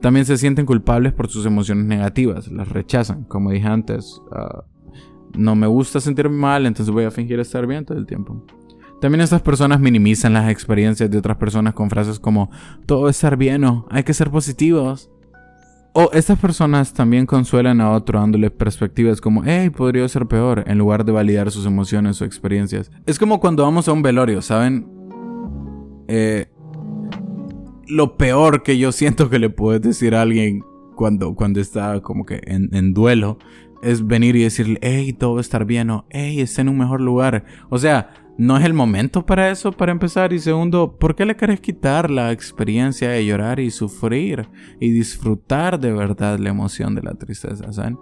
también 0.00 0.26
se 0.26 0.36
sienten 0.36 0.66
culpables 0.66 1.12
por 1.12 1.28
sus 1.28 1.44
emociones 1.44 1.86
negativas, 1.86 2.50
las 2.50 2.68
rechazan, 2.68 3.24
como 3.24 3.50
dije 3.50 3.66
antes. 3.66 4.20
Ah, 4.32 4.64
no 5.34 5.54
me 5.54 5.66
gusta 5.66 6.00
sentirme 6.00 6.36
mal, 6.36 6.66
entonces 6.66 6.92
voy 6.92 7.04
a 7.04 7.10
fingir 7.10 7.40
estar 7.40 7.66
bien 7.66 7.84
todo 7.84 7.98
el 7.98 8.06
tiempo. 8.06 8.44
También 9.00 9.20
estas 9.20 9.42
personas 9.42 9.80
minimizan 9.80 10.32
las 10.32 10.48
experiencias 10.48 11.10
de 11.10 11.18
otras 11.18 11.36
personas 11.36 11.74
con 11.74 11.90
frases 11.90 12.18
como 12.18 12.50
todo 12.86 13.08
es 13.08 13.16
estar 13.16 13.36
bien 13.36 13.64
o 13.64 13.86
hay 13.90 14.02
que 14.02 14.14
ser 14.14 14.30
positivos. 14.30 15.10
O 15.92 16.10
estas 16.12 16.38
personas 16.38 16.92
también 16.92 17.24
consuelan 17.24 17.80
a 17.80 17.92
otro 17.92 18.18
dándole 18.18 18.50
perspectivas 18.50 19.20
como, 19.20 19.44
hey, 19.44 19.70
podría 19.70 20.08
ser 20.08 20.26
peor, 20.26 20.64
en 20.66 20.78
lugar 20.78 21.04
de 21.04 21.12
validar 21.12 21.52
sus 21.52 21.66
emociones 21.66 22.20
o 22.20 22.24
experiencias. 22.24 22.90
Es 23.06 23.18
como 23.18 23.38
cuando 23.38 23.62
vamos 23.62 23.86
a 23.86 23.92
un 23.92 24.02
velorio, 24.02 24.42
¿saben? 24.42 24.88
Eh, 26.08 26.46
lo 27.86 28.16
peor 28.16 28.62
que 28.62 28.78
yo 28.78 28.90
siento 28.90 29.30
que 29.30 29.38
le 29.38 29.50
puedes 29.50 29.82
decir 29.82 30.14
a 30.14 30.22
alguien 30.22 30.64
cuando, 30.96 31.34
cuando 31.34 31.60
está 31.60 32.00
como 32.00 32.24
que 32.24 32.40
en, 32.44 32.74
en 32.74 32.94
duelo 32.94 33.38
es 33.84 34.06
venir 34.06 34.36
y 34.36 34.42
decirle, 34.42 34.78
hey, 34.82 35.12
todo 35.12 35.34
va 35.34 35.40
a 35.40 35.42
estar 35.42 35.64
bien 35.64 35.90
o 35.90 36.06
hey, 36.10 36.40
está 36.40 36.62
en 36.62 36.70
un 36.70 36.78
mejor 36.78 37.00
lugar. 37.00 37.44
O 37.68 37.78
sea, 37.78 38.10
no 38.36 38.56
es 38.56 38.64
el 38.64 38.74
momento 38.74 39.24
para 39.24 39.50
eso, 39.50 39.72
para 39.72 39.92
empezar. 39.92 40.32
Y 40.32 40.38
segundo, 40.38 40.96
¿por 40.98 41.14
qué 41.14 41.24
le 41.24 41.36
querés 41.36 41.60
quitar 41.60 42.10
la 42.10 42.32
experiencia 42.32 43.10
de 43.10 43.24
llorar 43.24 43.60
y 43.60 43.70
sufrir 43.70 44.48
y 44.80 44.90
disfrutar 44.90 45.78
de 45.78 45.92
verdad 45.92 46.38
la 46.38 46.50
emoción 46.50 46.94
de 46.94 47.02
la 47.02 47.14
tristeza, 47.14 47.72
¿saben? 47.72 47.98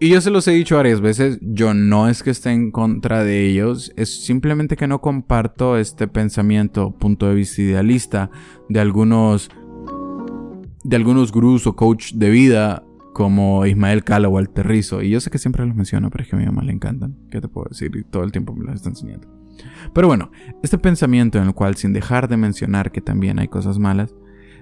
Y 0.00 0.10
yo 0.10 0.20
se 0.20 0.30
los 0.30 0.46
he 0.46 0.52
dicho 0.52 0.76
varias 0.76 1.00
veces, 1.00 1.40
yo 1.42 1.74
no 1.74 2.08
es 2.08 2.22
que 2.22 2.30
esté 2.30 2.50
en 2.50 2.70
contra 2.70 3.24
de 3.24 3.48
ellos, 3.48 3.92
es 3.96 4.24
simplemente 4.24 4.76
que 4.76 4.86
no 4.86 5.00
comparto 5.00 5.76
este 5.76 6.06
pensamiento, 6.06 6.92
punto 6.92 7.26
de 7.26 7.34
vista 7.34 7.62
idealista 7.62 8.30
de 8.68 8.78
algunos 8.78 9.50
de 10.84 10.96
algunos 10.96 11.32
gurús 11.32 11.66
o 11.66 11.74
coach 11.74 12.12
de 12.12 12.30
vida 12.30 12.84
como 13.18 13.66
Ismael 13.66 14.04
Cala 14.04 14.28
o 14.28 14.38
Alterrizo. 14.38 15.02
Y 15.02 15.10
yo 15.10 15.18
sé 15.18 15.28
que 15.28 15.38
siempre 15.38 15.66
los 15.66 15.74
menciono, 15.74 16.08
pero 16.08 16.22
es 16.22 16.30
que 16.30 16.36
a 16.36 16.38
mi 16.38 16.46
mamá 16.46 16.62
le 16.62 16.72
encantan. 16.72 17.16
¿Qué 17.32 17.40
te 17.40 17.48
puedo 17.48 17.66
decir? 17.68 17.90
Y 17.96 18.04
todo 18.04 18.22
el 18.22 18.30
tiempo 18.30 18.54
me 18.54 18.64
los 18.64 18.76
está 18.76 18.90
enseñando. 18.90 19.26
Pero 19.92 20.06
bueno, 20.06 20.30
este 20.62 20.78
pensamiento 20.78 21.36
en 21.36 21.48
el 21.48 21.52
cual, 21.52 21.74
sin 21.74 21.92
dejar 21.92 22.28
de 22.28 22.36
mencionar 22.36 22.92
que 22.92 23.00
también 23.00 23.40
hay 23.40 23.48
cosas 23.48 23.80
malas, 23.80 24.14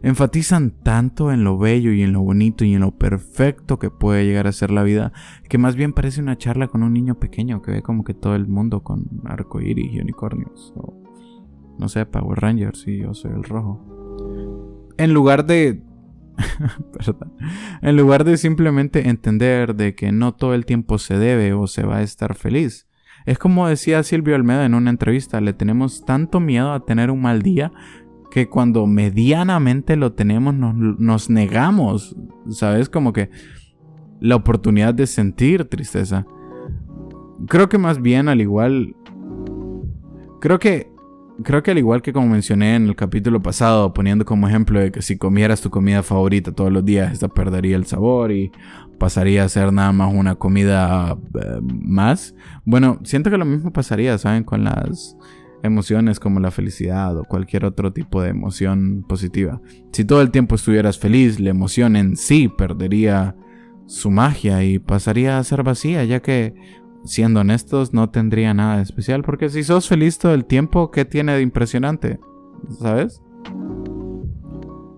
enfatizan 0.02 0.70
tanto 0.70 1.30
en 1.32 1.44
lo 1.44 1.58
bello 1.58 1.92
y 1.92 2.00
en 2.00 2.14
lo 2.14 2.22
bonito 2.22 2.64
y 2.64 2.72
en 2.72 2.80
lo 2.80 2.92
perfecto 2.92 3.78
que 3.78 3.90
puede 3.90 4.24
llegar 4.24 4.46
a 4.46 4.52
ser 4.52 4.70
la 4.70 4.84
vida, 4.84 5.12
que 5.50 5.58
más 5.58 5.76
bien 5.76 5.92
parece 5.92 6.22
una 6.22 6.38
charla 6.38 6.68
con 6.68 6.82
un 6.82 6.94
niño 6.94 7.16
pequeño 7.20 7.60
que 7.60 7.72
ve 7.72 7.82
como 7.82 8.04
que 8.04 8.14
todo 8.14 8.36
el 8.36 8.46
mundo 8.46 8.82
con 8.82 9.20
arco 9.26 9.60
iris 9.60 9.92
y 9.92 10.00
unicornios. 10.00 10.72
O 10.76 10.94
no 11.78 11.90
sé, 11.90 12.06
Power 12.06 12.40
Rangers 12.40 12.88
y 12.88 13.00
yo 13.00 13.12
soy 13.12 13.32
el 13.32 13.44
rojo. 13.44 14.86
En 14.96 15.12
lugar 15.12 15.44
de 15.44 15.82
en 17.82 17.96
lugar 17.96 18.24
de 18.24 18.36
simplemente 18.36 19.08
entender 19.08 19.74
de 19.74 19.94
que 19.94 20.12
no 20.12 20.34
todo 20.34 20.54
el 20.54 20.66
tiempo 20.66 20.98
se 20.98 21.18
debe 21.18 21.52
o 21.52 21.66
se 21.66 21.84
va 21.84 21.98
a 21.98 22.02
estar 22.02 22.34
feliz. 22.34 22.86
Es 23.24 23.38
como 23.38 23.66
decía 23.66 24.02
Silvio 24.02 24.36
Almeida 24.36 24.64
en 24.64 24.74
una 24.74 24.90
entrevista, 24.90 25.40
le 25.40 25.52
tenemos 25.52 26.04
tanto 26.04 26.38
miedo 26.40 26.72
a 26.72 26.84
tener 26.84 27.10
un 27.10 27.20
mal 27.20 27.42
día 27.42 27.72
que 28.30 28.48
cuando 28.48 28.86
medianamente 28.86 29.96
lo 29.96 30.12
tenemos 30.12 30.54
nos, 30.54 30.74
nos 30.76 31.30
negamos, 31.30 32.16
¿sabes? 32.50 32.88
Como 32.88 33.12
que 33.12 33.30
la 34.20 34.36
oportunidad 34.36 34.94
de 34.94 35.06
sentir 35.06 35.64
tristeza. 35.64 36.26
Creo 37.48 37.68
que 37.68 37.78
más 37.78 38.00
bien 38.00 38.28
al 38.28 38.40
igual... 38.40 38.94
Creo 40.40 40.58
que 40.58 40.90
Creo 41.44 41.62
que 41.62 41.70
al 41.70 41.78
igual 41.78 42.00
que 42.00 42.14
como 42.14 42.28
mencioné 42.28 42.76
en 42.76 42.86
el 42.86 42.96
capítulo 42.96 43.42
pasado, 43.42 43.92
poniendo 43.92 44.24
como 44.24 44.48
ejemplo 44.48 44.80
de 44.80 44.90
que 44.90 45.02
si 45.02 45.18
comieras 45.18 45.60
tu 45.60 45.68
comida 45.68 46.02
favorita 46.02 46.52
todos 46.52 46.72
los 46.72 46.84
días, 46.84 47.12
esta 47.12 47.28
perdería 47.28 47.76
el 47.76 47.84
sabor 47.84 48.32
y 48.32 48.50
pasaría 48.98 49.44
a 49.44 49.48
ser 49.48 49.70
nada 49.72 49.92
más 49.92 50.14
una 50.14 50.36
comida 50.36 51.16
eh, 51.34 51.60
más. 51.62 52.34
Bueno, 52.64 53.00
siento 53.04 53.30
que 53.30 53.36
lo 53.36 53.44
mismo 53.44 53.70
pasaría, 53.70 54.16
¿saben? 54.16 54.44
Con 54.44 54.64
las 54.64 55.16
emociones 55.62 56.20
como 56.20 56.40
la 56.40 56.50
felicidad 56.50 57.16
o 57.18 57.24
cualquier 57.24 57.66
otro 57.66 57.92
tipo 57.92 58.22
de 58.22 58.30
emoción 58.30 59.04
positiva. 59.06 59.60
Si 59.92 60.04
todo 60.04 60.22
el 60.22 60.30
tiempo 60.30 60.54
estuvieras 60.54 60.98
feliz, 60.98 61.38
la 61.38 61.50
emoción 61.50 61.96
en 61.96 62.16
sí 62.16 62.48
perdería 62.48 63.36
su 63.86 64.10
magia 64.10 64.64
y 64.64 64.78
pasaría 64.78 65.38
a 65.38 65.44
ser 65.44 65.62
vacía, 65.62 66.04
ya 66.04 66.20
que 66.20 66.54
siendo 67.06 67.40
honestos, 67.40 67.92
no 67.92 68.10
tendría 68.10 68.54
nada 68.54 68.76
de 68.76 68.82
especial. 68.82 69.22
Porque 69.22 69.48
si 69.48 69.62
sos 69.62 69.88
feliz 69.88 70.18
todo 70.18 70.34
el 70.34 70.44
tiempo, 70.44 70.90
¿qué 70.90 71.04
tiene 71.04 71.34
de 71.34 71.42
impresionante? 71.42 72.18
¿Sabes? 72.78 73.22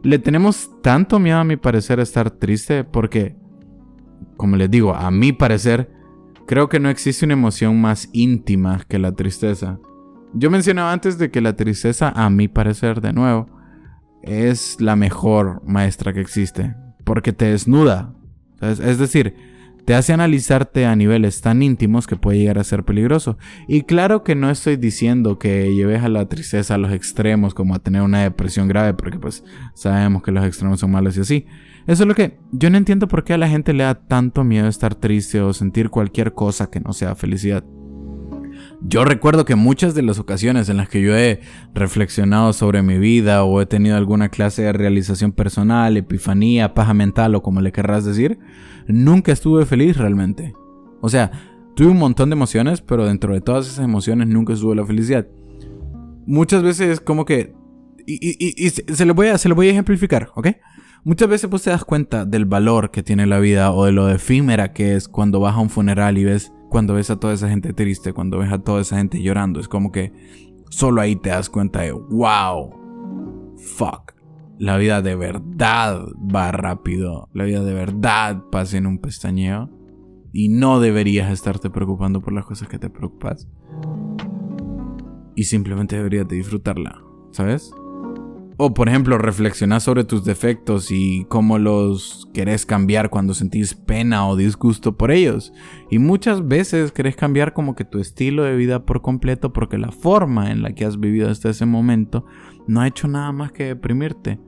Le 0.03 0.19
tenemos 0.19 0.71
tanto 0.83 1.19
miedo 1.19 1.39
a 1.39 1.45
mi 1.45 1.57
parecer 1.57 2.01
a 2.01 2.03
estar 2.03 2.31
triste 2.31 2.85
porque, 2.85 3.37
como 4.37 4.57
les 4.57 4.71
digo, 4.71 4.95
a 4.95 5.11
mi 5.11 5.33
parecer, 5.33 5.91
creo 6.47 6.69
que 6.69 6.81
no 6.81 6.89
existe 6.89 7.25
una 7.25 7.35
emoción 7.35 7.81
más 7.81 8.09
íntima 8.13 8.85
que 8.89 8.99
la 8.99 9.13
tristeza. 9.13 9.79
Yo 10.35 10.51
mencionaba 10.51 10.93
antes 10.93 11.19
de 11.19 11.31
que 11.31 11.41
la 11.41 11.57
tristeza, 11.57 12.13
a 12.15 12.31
mi 12.31 12.49
parecer, 12.49 13.01
de 13.01 13.13
nuevo, 13.13 13.49
es 14.23 14.81
la 14.81 14.97
mejor 14.97 15.63
maestra 15.65 16.13
que 16.13 16.21
existe. 16.21 16.75
Porque 17.05 17.33
te 17.33 17.47
desnuda. 17.47 18.15
Es 18.61 18.99
decir, 18.99 19.35
te 19.89 19.95
hace 19.95 20.13
analizarte 20.13 20.85
a 20.85 20.95
niveles 20.95 21.41
tan 21.41 21.63
íntimos 21.63 22.07
que 22.07 22.15
puede 22.15 22.37
llegar 22.37 22.59
a 22.59 22.65
ser 22.65 22.85
peligroso. 22.85 23.39
Y 23.67 23.85
claro 23.85 24.23
que 24.23 24.35
no 24.35 24.51
estoy 24.51 24.77
diciendo 24.77 25.39
que 25.39 25.75
lleves 25.75 26.03
a 26.03 26.11
la 26.11 26.29
tristeza 26.29 26.75
a 26.75 26.79
los 26.79 26.93
extremos, 26.93 27.55
como 27.55 27.75
a 27.75 27.79
tener 27.79 28.03
una 28.03 28.23
depresión 28.23 28.69
grave, 28.69 28.93
porque 28.93 29.19
pues 29.19 29.45
sabemos 29.73 30.23
que 30.23 30.31
los 30.31 30.45
extremos 30.45 30.81
son 30.81 30.91
malos 30.91 31.17
y 31.17 31.21
así. 31.21 31.47
Eso 31.87 32.03
es 32.03 32.07
lo 32.07 32.15
que 32.15 32.39
yo 32.53 32.69
no 32.69 32.77
entiendo 32.77 33.09
por 33.09 33.25
qué 33.25 33.33
a 33.33 33.39
la 33.39 33.49
gente 33.49 33.73
le 33.73 33.85
da 33.85 33.95
tanto 33.95 34.45
miedo 34.45 34.69
estar 34.69 34.95
triste 34.95 35.41
o 35.41 35.55
sentir 35.55 35.89
cualquier 35.89 36.35
cosa 36.35 36.69
que 36.69 36.81
no 36.81 36.93
sea 36.93 37.15
felicidad. 37.15 37.65
Yo 38.81 39.05
recuerdo 39.05 39.45
que 39.45 39.57
muchas 39.57 39.95
de 39.95 40.03
las 40.03 40.21
ocasiones 40.21 40.69
en 40.69 40.77
las 40.77 40.89
que 40.89 41.03
yo 41.03 41.17
he 41.17 41.41
reflexionado 41.75 42.53
sobre 42.53 42.83
mi 42.83 42.97
vida 42.97 43.43
o 43.43 43.61
he 43.61 43.67
tenido 43.67 43.97
alguna 43.97 44.29
clase 44.29 44.63
de 44.63 44.73
realización 44.73 45.33
personal, 45.33 45.97
epifanía, 45.97 46.75
paja 46.75 46.95
mental 46.95 47.35
o 47.35 47.43
como 47.43 47.61
le 47.61 47.73
querrás 47.73 48.05
decir, 48.05 48.39
nunca 48.87 49.33
estuve 49.33 49.67
feliz 49.67 49.97
realmente. 49.97 50.55
O 51.01 51.09
sea, 51.09 51.33
tuve 51.75 51.89
un 51.89 51.99
montón 51.99 52.31
de 52.31 52.35
emociones, 52.35 52.81
pero 52.81 53.05
dentro 53.05 53.35
de 53.35 53.41
todas 53.41 53.67
esas 53.67 53.85
emociones 53.85 54.29
nunca 54.29 54.53
estuvo 54.53 54.75
la 54.77 54.87
felicidad. 54.87 55.27
Muchas 56.27 56.63
veces 56.63 57.01
como 57.01 57.25
que... 57.25 57.55
Y, 58.07 58.71
se, 58.71 59.05
lo 59.05 59.13
voy 59.13 59.27
a, 59.27 59.39
se 59.39 59.51
lo 59.51 59.55
voy 59.55 59.69
a 59.69 59.73
ejemplificar, 59.73 60.31
¿ok? 60.35 60.49
Muchas 61.05 61.29
veces 61.29 61.51
vos 61.51 61.63
te 61.63 61.71
das 61.71 61.85
cuenta 61.85 62.25
del 62.25 62.47
valor 62.47 62.91
que 62.91 63.03
tiene 63.03 63.27
la 63.27 63.39
vida 63.39 63.73
o 63.73 63.85
de 63.85 63.93
lo 63.93 64.09
efímera 64.09 64.73
que 64.73 64.95
es 64.95 65.09
cuando 65.09 65.41
vas 65.41 65.57
a 65.57 65.59
un 65.59 65.69
funeral 65.69 66.17
y 66.17 66.25
ves 66.25 66.53
cuando 66.69 66.95
ves 66.95 67.11
a 67.11 67.17
toda 67.19 67.35
esa 67.35 67.49
gente 67.49 67.73
triste, 67.73 68.13
cuando 68.13 68.39
ves 68.39 68.53
a 68.53 68.59
toda 68.59 68.81
esa 68.81 68.97
gente 68.99 69.23
llorando. 69.23 69.61
Es 69.61 69.69
como 69.69 69.91
que 69.93 70.13
solo 70.71 71.01
ahí 71.01 71.17
te 71.17 71.31
das 71.31 71.49
cuenta 71.49 71.81
de, 71.83 71.93
wow, 71.93 72.71
fuck. 73.57 74.13
La 74.59 74.77
vida 74.77 75.03
de 75.03 75.15
verdad 75.15 76.01
va 76.35 76.51
rápido. 76.53 77.29
La 77.33 77.45
vida 77.45 77.63
de 77.63 77.75
verdad 77.75 78.43
pasa 78.51 78.77
en 78.77 78.87
un 78.87 78.99
pestañeo. 78.99 79.71
Y 80.33 80.49
no 80.49 80.81
deberías 80.81 81.33
estarte 81.33 81.71
preocupando 81.71 82.21
por 82.21 82.33
las 82.33 82.45
cosas 82.45 82.69
que 82.69 82.79
te 82.79 82.91
preocupas. 82.91 83.49
Y 85.35 85.45
simplemente 85.45 85.97
deberías 85.97 86.29
de 86.29 86.37
disfrutarla, 86.37 87.01
¿sabes? 87.31 87.73
O 88.61 88.75
por 88.75 88.89
ejemplo, 88.89 89.19
reflexionar 89.19 89.81
sobre 89.81 90.03
tus 90.03 90.25
defectos 90.25 90.91
y 90.91 91.25
cómo 91.29 91.61
los 91.61 92.29
querés 92.35 92.67
cambiar 92.67 93.09
cuando 93.09 93.33
sentís 93.33 93.75
pena 93.75 94.27
o 94.27 94.35
disgusto 94.35 94.97
por 94.97 95.13
ellos. 95.13 95.53
Y 95.93 96.01
muchas 96.01 96.49
veces 96.49 96.91
querés 96.91 97.15
cambiar 97.15 97.53
como 97.53 97.77
que 97.77 97.85
tu 97.85 98.01
estilo 98.01 98.43
de 98.43 98.57
vida 98.57 98.85
por 98.85 99.01
completo 99.01 99.53
porque 99.53 99.79
la 99.79 99.93
forma 99.93 100.51
en 100.51 100.63
la 100.63 100.75
que 100.75 100.85
has 100.85 100.99
vivido 100.99 101.31
hasta 101.31 101.51
ese 101.51 101.67
momento 101.67 102.27
no 102.67 102.81
ha 102.81 102.89
hecho 102.89 103.07
nada 103.07 103.31
más 103.31 103.53
que 103.53 103.67
deprimirte. 103.67 104.41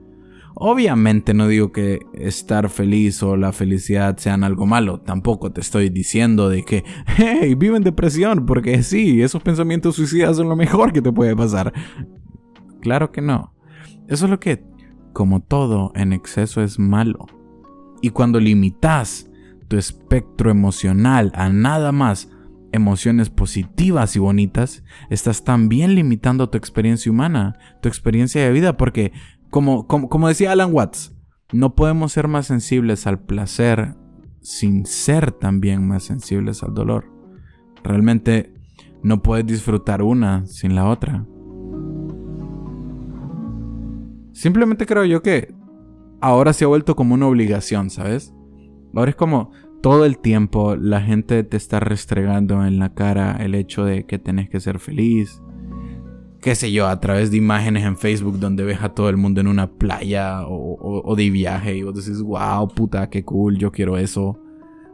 Obviamente 0.55 1.33
no 1.33 1.47
digo 1.47 1.71
que 1.71 1.99
estar 2.13 2.69
feliz 2.69 3.23
o 3.23 3.37
la 3.37 3.53
felicidad 3.53 4.17
sean 4.17 4.43
algo 4.43 4.65
malo, 4.65 4.99
tampoco 4.99 5.53
te 5.53 5.61
estoy 5.61 5.89
diciendo 5.89 6.49
de 6.49 6.63
que, 6.63 6.83
hey, 7.15 7.55
vive 7.55 7.79
depresión, 7.79 8.45
porque 8.45 8.83
sí, 8.83 9.21
esos 9.21 9.41
pensamientos 9.41 9.95
suicidas 9.95 10.35
son 10.35 10.49
lo 10.49 10.57
mejor 10.57 10.91
que 10.91 11.01
te 11.01 11.13
puede 11.13 11.33
pasar. 11.33 11.71
Claro 12.81 13.13
que 13.13 13.21
no. 13.21 13.53
Eso 14.07 14.25
es 14.25 14.31
lo 14.31 14.39
que, 14.39 14.63
como 15.13 15.41
todo 15.41 15.91
en 15.95 16.13
exceso, 16.13 16.61
es 16.61 16.79
malo. 16.79 17.25
Y 18.01 18.09
cuando 18.09 18.39
limitas 18.39 19.29
tu 19.67 19.77
espectro 19.77 20.51
emocional 20.51 21.31
a 21.35 21.49
nada 21.49 21.91
más 21.91 22.29
emociones 22.71 23.29
positivas 23.29 24.15
y 24.15 24.19
bonitas, 24.19 24.83
estás 25.09 25.43
también 25.43 25.95
limitando 25.95 26.49
tu 26.49 26.57
experiencia 26.57 27.11
humana, 27.11 27.57
tu 27.81 27.89
experiencia 27.89 28.43
de 28.43 28.51
vida, 28.51 28.77
porque 28.77 29.11
como, 29.49 29.87
como, 29.87 30.09
como 30.09 30.27
decía 30.27 30.51
Alan 30.51 30.73
Watts, 30.73 31.13
no 31.51 31.75
podemos 31.75 32.13
ser 32.13 32.27
más 32.27 32.47
sensibles 32.47 33.07
al 33.07 33.19
placer 33.19 33.95
sin 34.41 34.85
ser 34.85 35.31
también 35.31 35.87
más 35.87 36.03
sensibles 36.03 36.63
al 36.63 36.73
dolor. 36.73 37.05
Realmente 37.83 38.53
no 39.03 39.21
puedes 39.21 39.45
disfrutar 39.45 40.01
una 40.01 40.45
sin 40.45 40.75
la 40.75 40.85
otra. 40.87 41.25
Simplemente 44.33 44.85
creo 44.85 45.05
yo 45.05 45.21
que 45.21 45.53
ahora 46.21 46.53
se 46.53 46.65
ha 46.65 46.67
vuelto 46.67 46.95
como 46.95 47.15
una 47.15 47.27
obligación, 47.27 47.89
¿sabes? 47.89 48.33
Ahora 48.93 49.11
es 49.11 49.15
como 49.15 49.51
todo 49.81 50.05
el 50.05 50.19
tiempo 50.19 50.75
la 50.75 51.01
gente 51.01 51.43
te 51.43 51.57
está 51.57 51.79
restregando 51.79 52.63
en 52.65 52.79
la 52.79 52.93
cara 52.93 53.37
el 53.39 53.55
hecho 53.55 53.83
de 53.83 54.05
que 54.05 54.19
tenés 54.19 54.49
que 54.49 54.59
ser 54.59 54.79
feliz. 54.79 55.41
Qué 56.39 56.55
sé 56.55 56.71
yo, 56.71 56.87
a 56.87 56.99
través 56.99 57.29
de 57.31 57.37
imágenes 57.37 57.83
en 57.83 57.97
Facebook 57.97 58.39
donde 58.39 58.63
ves 58.63 58.81
a 58.81 58.89
todo 58.89 59.09
el 59.09 59.17
mundo 59.17 59.41
en 59.41 59.47
una 59.47 59.71
playa 59.71 60.41
o, 60.47 61.15
de 61.15 61.29
viaje 61.29 61.75
y 61.75 61.83
vos 61.83 61.93
decís, 61.93 62.21
wow, 62.21 62.67
puta, 62.67 63.09
qué 63.09 63.23
cool, 63.23 63.57
yo 63.57 63.71
quiero 63.71 63.97
eso. 63.97 64.39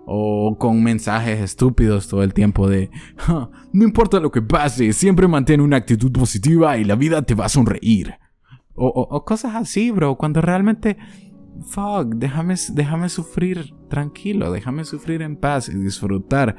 O 0.06 0.58
con 0.58 0.82
mensajes 0.82 1.40
estúpidos 1.40 2.08
todo 2.08 2.24
el 2.24 2.34
tiempo 2.34 2.70
de, 2.70 2.90
no 3.74 3.84
importa 3.84 4.20
lo 4.20 4.32
que 4.32 4.42
pase, 4.42 4.94
siempre 4.94 5.28
mantén 5.28 5.62
una 5.62 5.78
actitud 5.78 6.12
positiva 6.12 6.78
y 6.78 6.86
la 6.86 6.96
vida 6.96 7.22
te 7.22 7.36
va 7.36 7.46
a 7.46 7.50
sonreír. 7.50 8.16
O, 8.80 9.26
cosas 9.26 9.56
así, 9.56 9.90
bro, 9.90 10.16
cuando 10.18 10.40
realmente 10.40 10.98
fuck, 11.68 12.14
déjame, 12.16 12.56
déjame 12.74 13.10
sufrir 13.10 13.74
tranquilo, 13.90 14.52
déjame 14.52 14.86
sufrir 14.86 15.24
en 15.24 15.36
paz 15.36 15.70
y 15.70 15.74
disfrutar 15.74 16.56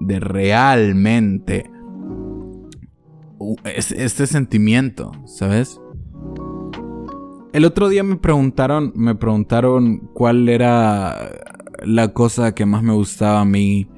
de 0.00 0.18
realmente 0.18 1.70
este 3.64 4.26
sentimiento, 4.26 5.12
¿sabes? 5.24 5.80
El 7.52 7.64
otro 7.64 7.88
día 7.88 8.02
me 8.02 8.16
preguntaron, 8.16 8.92
me 8.96 9.14
preguntaron 9.14 9.98
cuál 10.14 10.48
era 10.48 11.30
la 11.84 12.12
cosa 12.12 12.54
que 12.54 12.66
más 12.66 12.82
me 12.82 12.92
gustaba 12.92 13.42
a 13.42 13.44
mí 13.44 13.88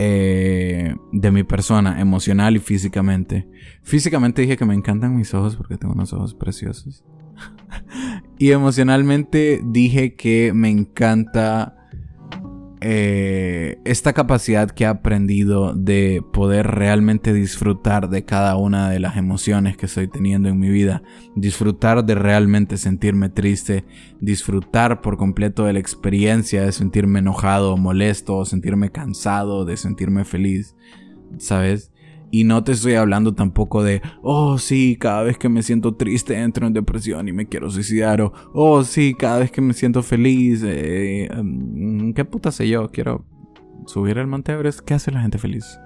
eh, 0.00 0.94
de 1.10 1.30
mi 1.32 1.42
persona, 1.42 2.00
emocional 2.00 2.54
y 2.54 2.60
físicamente. 2.60 3.48
Físicamente 3.82 4.42
dije 4.42 4.56
que 4.56 4.64
me 4.64 4.74
encantan 4.74 5.16
mis 5.16 5.34
ojos 5.34 5.56
porque 5.56 5.76
tengo 5.76 5.94
unos 5.94 6.12
ojos 6.12 6.34
preciosos. 6.34 7.04
y 8.38 8.52
emocionalmente 8.52 9.60
dije 9.64 10.14
que 10.14 10.52
me 10.54 10.70
encanta 10.70 11.77
eh, 12.80 13.78
esta 13.84 14.12
capacidad 14.12 14.70
que 14.70 14.84
he 14.84 14.86
aprendido 14.86 15.74
de 15.74 16.22
poder 16.32 16.66
realmente 16.68 17.32
disfrutar 17.32 18.08
de 18.08 18.24
cada 18.24 18.56
una 18.56 18.90
de 18.90 19.00
las 19.00 19.16
emociones 19.16 19.76
que 19.76 19.86
estoy 19.86 20.08
teniendo 20.08 20.48
en 20.48 20.58
mi 20.58 20.68
vida. 20.68 21.02
Disfrutar 21.34 22.04
de 22.04 22.14
realmente 22.14 22.76
sentirme 22.76 23.28
triste. 23.28 23.84
Disfrutar 24.20 25.00
por 25.00 25.16
completo 25.16 25.64
de 25.64 25.72
la 25.72 25.80
experiencia 25.80 26.62
de 26.62 26.72
sentirme 26.72 27.18
enojado, 27.18 27.76
molesto, 27.76 28.44
sentirme 28.44 28.90
cansado, 28.90 29.64
de 29.64 29.76
sentirme 29.76 30.24
feliz. 30.24 30.76
¿Sabes? 31.38 31.90
Y 32.30 32.44
no 32.44 32.62
te 32.62 32.72
estoy 32.72 32.94
hablando 32.94 33.34
tampoco 33.34 33.82
de, 33.82 34.02
oh 34.22 34.58
sí, 34.58 34.96
cada 35.00 35.22
vez 35.22 35.38
que 35.38 35.48
me 35.48 35.62
siento 35.62 35.96
triste 35.96 36.38
entro 36.38 36.66
en 36.66 36.74
depresión 36.74 37.26
y 37.28 37.32
me 37.32 37.46
quiero 37.46 37.70
suicidar. 37.70 38.20
O, 38.20 38.32
oh 38.52 38.84
sí, 38.84 39.14
cada 39.18 39.38
vez 39.38 39.50
que 39.50 39.62
me 39.62 39.72
siento 39.72 40.02
feliz, 40.02 40.62
eh, 40.64 41.30
mm, 41.34 42.12
¿qué 42.12 42.24
puta 42.24 42.52
sé 42.52 42.68
yo? 42.68 42.88
Quiero 42.88 43.24
subir 43.86 44.18
el 44.18 44.26
Monte 44.26 44.52
Everest. 44.52 44.80
¿Qué 44.80 44.94
hace 44.94 45.10
la 45.10 45.22
gente 45.22 45.38
feliz? 45.38 45.78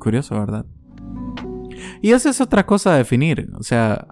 Curioso, 0.00 0.34
¿verdad? 0.38 0.66
Y 2.02 2.10
esa 2.10 2.30
es 2.30 2.40
otra 2.40 2.66
cosa 2.66 2.94
a 2.94 2.96
definir. 2.96 3.48
O 3.54 3.62
sea, 3.62 4.08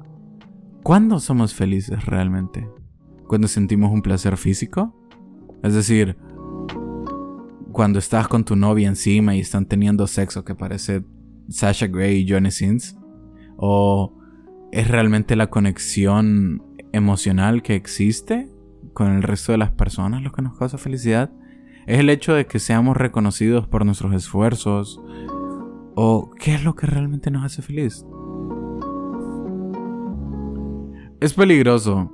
¿cuándo 0.83 1.19
somos 1.19 1.55
felices 1.55 2.07
realmente? 2.07 2.69
¿Cuando 3.27 3.49
sentimos 3.49 3.91
un 3.91 4.03
placer 4.03 4.37
físico? 4.37 4.95
Es 5.65 5.75
decir, 5.75 6.17
cuando 7.73 7.99
estás 7.99 8.29
con 8.29 8.45
tu 8.45 8.55
novia 8.55 8.89
encima 8.89 9.35
y 9.35 9.41
están 9.41 9.67
teniendo 9.67 10.07
sexo 10.07 10.45
que 10.45 10.55
parece 10.55 11.05
Sasha 11.49 11.87
Grey 11.87 12.21
y 12.21 12.31
Johnny 12.31 12.51
Sins? 12.51 12.99
¿O 13.57 14.17
es 14.73 14.89
realmente 14.89 15.37
la 15.37 15.49
conexión 15.49 16.63
emocional 16.93 17.63
que 17.63 17.75
existe 17.75 18.51
con 18.93 19.13
el 19.15 19.23
resto 19.23 19.53
de 19.53 19.59
las 19.59 19.73
personas 19.73 20.23
lo 20.23 20.33
que 20.33 20.43
nos 20.43 20.59
causa 20.59 20.79
felicidad? 20.79 21.31
¿Es 21.87 22.01
el 22.01 22.11
hecho 22.11 22.35
de 22.35 22.47
que 22.47 22.59
seamos 22.59 22.97
reconocidos 22.97 23.67
por 23.69 23.85
nuestros 23.85 24.15
esfuerzos? 24.15 25.01
¿O 25.95 26.31
qué 26.39 26.55
es 26.55 26.65
lo 26.65 26.75
que 26.75 26.87
realmente 26.87 27.31
nos 27.31 27.45
hace 27.45 27.63
feliz? 27.63 28.05
Es 31.21 31.33
peligroso, 31.33 32.13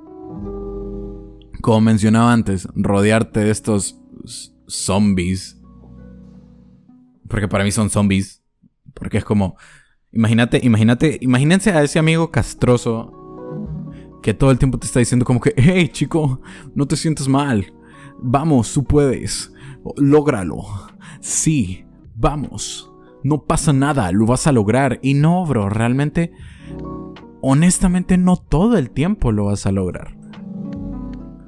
como 1.61 1.81
mencionaba 1.81 2.31
antes, 2.31 2.67
rodearte 2.75 3.41
de 3.41 3.51
estos 3.51 3.99
zombies. 4.67 5.61
Porque 7.27 7.47
para 7.47 7.63
mí 7.63 7.71
son 7.71 7.89
zombies 7.89 8.42
porque 9.03 9.17
es 9.17 9.25
como, 9.25 9.57
imagínate, 10.13 10.61
imagínate, 10.63 11.17
imagínense 11.19 11.71
a 11.71 11.83
ese 11.83 11.99
amigo 11.99 12.31
castroso 12.31 13.11
que 14.21 14.33
todo 14.33 14.49
el 14.49 14.57
tiempo 14.57 14.77
te 14.77 14.87
está 14.87 14.99
diciendo 14.99 15.25
como 15.25 15.41
que, 15.41 15.53
hey 15.57 15.89
chico, 15.89 16.39
no 16.73 16.85
te 16.85 16.95
sientes 16.95 17.27
mal. 17.27 17.73
Vamos, 18.17 18.71
tú 18.71 18.85
puedes. 18.85 19.53
Lógralo. 19.97 20.63
Sí, 21.19 21.83
vamos. 22.15 22.89
No 23.25 23.43
pasa 23.43 23.73
nada, 23.73 24.09
lo 24.13 24.25
vas 24.25 24.47
a 24.47 24.53
lograr. 24.53 24.99
Y 25.01 25.15
no, 25.15 25.45
bro, 25.45 25.67
realmente, 25.67 26.31
honestamente, 27.41 28.17
no 28.17 28.37
todo 28.37 28.77
el 28.77 28.89
tiempo 28.89 29.33
lo 29.33 29.45
vas 29.45 29.65
a 29.65 29.73
lograr. 29.73 30.15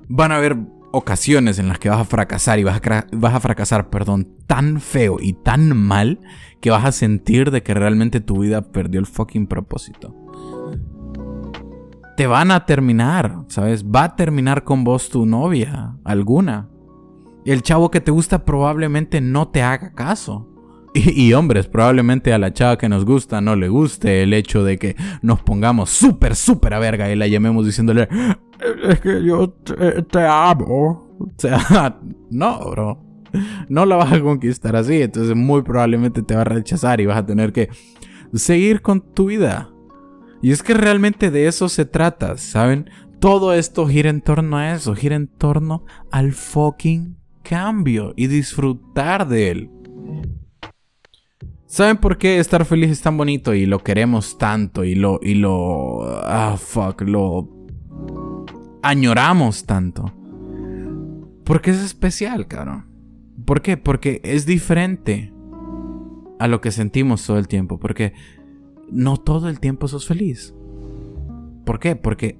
Van 0.09 0.33
a 0.33 0.35
haber 0.35 0.57
ocasiones 0.95 1.59
en 1.59 1.67
las 1.67 1.77
que 1.77 1.89
vas 1.89 1.99
a 1.99 2.05
fracasar 2.05 2.57
y 2.57 2.63
vas 2.63 2.79
a, 2.81 3.05
vas 3.11 3.35
a 3.35 3.39
fracasar, 3.39 3.89
perdón, 3.89 4.29
tan 4.47 4.79
feo 4.79 5.17
y 5.19 5.33
tan 5.33 5.75
mal 5.75 6.21
que 6.61 6.69
vas 6.69 6.85
a 6.85 6.91
sentir 6.91 7.51
de 7.51 7.63
que 7.63 7.73
realmente 7.73 8.21
tu 8.21 8.39
vida 8.39 8.71
perdió 8.71 9.01
el 9.01 9.05
fucking 9.05 9.47
propósito. 9.47 10.15
Te 12.15 12.27
van 12.27 12.49
a 12.51 12.65
terminar, 12.65 13.43
¿sabes? 13.49 13.83
Va 13.83 14.05
a 14.05 14.15
terminar 14.15 14.63
con 14.63 14.85
vos 14.85 15.09
tu 15.09 15.25
novia, 15.25 15.97
alguna. 16.05 16.69
El 17.45 17.61
chavo 17.61 17.91
que 17.91 17.99
te 17.99 18.11
gusta 18.11 18.45
probablemente 18.45 19.19
no 19.19 19.49
te 19.49 19.61
haga 19.61 19.93
caso. 19.93 20.54
Y, 21.15 21.33
hombres, 21.33 21.67
probablemente 21.67 22.31
a 22.31 22.37
la 22.37 22.53
chava 22.53 22.77
que 22.77 22.87
nos 22.87 23.03
gusta 23.03 23.41
no 23.41 23.55
le 23.55 23.67
guste 23.67 24.23
el 24.23 24.33
hecho 24.33 24.63
de 24.63 24.77
que 24.77 24.95
nos 25.21 25.41
pongamos 25.41 25.89
súper, 25.89 26.35
súper 26.35 26.73
a 26.73 26.79
verga 26.79 27.11
y 27.11 27.15
la 27.15 27.27
llamemos 27.27 27.65
diciéndole, 27.65 28.07
es 28.87 29.01
que 29.01 29.23
yo 29.25 29.49
te, 29.49 30.25
amo. 30.25 31.17
O 31.19 31.31
sea, 31.37 31.99
no, 32.31 32.71
bro. 32.71 33.01
No 33.67 33.85
la 33.85 33.97
vas 33.97 34.13
a 34.13 34.21
conquistar 34.21 34.77
así. 34.77 35.01
Entonces 35.01 35.35
muy 35.35 35.63
probablemente 35.63 36.21
te 36.21 36.35
va 36.35 36.41
a 36.41 36.45
rechazar 36.45 37.01
y 37.01 37.05
vas 37.05 37.17
a 37.17 37.25
tener 37.25 37.51
que 37.51 37.69
seguir 38.33 38.81
con 38.81 39.01
tu 39.01 39.25
vida. 39.25 39.69
Y 40.41 40.51
es 40.51 40.63
que 40.63 40.73
realmente 40.73 41.29
de 41.29 41.47
eso 41.47 41.67
se 41.67 41.83
trata, 41.83 42.37
¿saben? 42.37 42.89
Todo 43.19 43.53
esto 43.53 43.87
gira 43.87 44.09
en 44.09 44.21
torno 44.21 44.57
a 44.57 44.73
eso, 44.73 44.95
gira 44.95 45.15
en 45.15 45.27
torno 45.27 45.83
al 46.11 46.31
fucking 46.31 47.17
cambio 47.43 48.13
y 48.15 48.27
disfrutar 48.27 49.27
de 49.27 49.51
él. 49.51 49.69
¿Saben 51.75 51.97
por 51.97 52.17
qué 52.17 52.39
estar 52.39 52.63
feliz 52.63 52.89
es 52.89 53.01
tan 53.01 53.17
bonito 53.17 53.53
y 53.53 53.65
lo 53.65 53.79
queremos 53.79 54.37
tanto 54.37 54.85
y 54.85 54.95
lo 54.95 55.19
y 55.21 55.33
lo 55.33 56.05
ah 56.23 56.55
fuck, 56.57 57.01
lo 57.01 57.49
añoramos 58.81 59.65
tanto. 59.65 60.13
Porque 61.43 61.71
es 61.71 61.83
especial, 61.83 62.47
cabrón. 62.47 62.85
¿Por 63.43 63.61
qué? 63.61 63.75
Porque 63.75 64.21
es 64.23 64.45
diferente 64.45 65.33
a 66.39 66.47
lo 66.47 66.61
que 66.61 66.71
sentimos 66.71 67.25
todo 67.25 67.37
el 67.39 67.49
tiempo. 67.49 67.77
Porque 67.77 68.13
no 68.89 69.17
todo 69.17 69.49
el 69.49 69.59
tiempo 69.59 69.89
sos 69.89 70.07
feliz. 70.07 70.55
¿Por 71.65 71.79
qué? 71.79 71.97
Porque 71.97 72.39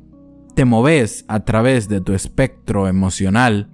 te 0.54 0.64
moves 0.64 1.26
a 1.28 1.44
través 1.44 1.90
de 1.90 2.00
tu 2.00 2.14
espectro 2.14 2.88
emocional, 2.88 3.70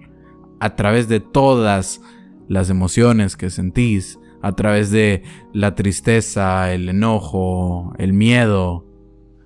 a 0.59 0.75
través 0.75 1.07
de 1.07 1.19
todas 1.19 2.01
las 2.47 2.71
emociones 2.71 3.37
que 3.37 3.51
sentís, 3.51 4.17
a 4.41 4.53
través 4.53 4.91
de 4.91 5.23
la 5.53 5.75
tristeza, 5.75 6.73
el 6.73 6.89
enojo, 6.89 7.93
el 7.97 8.13
miedo, 8.13 8.85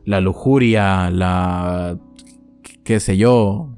la 0.06 0.22
lujuria, 0.22 1.10
la 1.10 1.98
qué 2.84 3.00
sé 3.00 3.18
yo, 3.18 3.76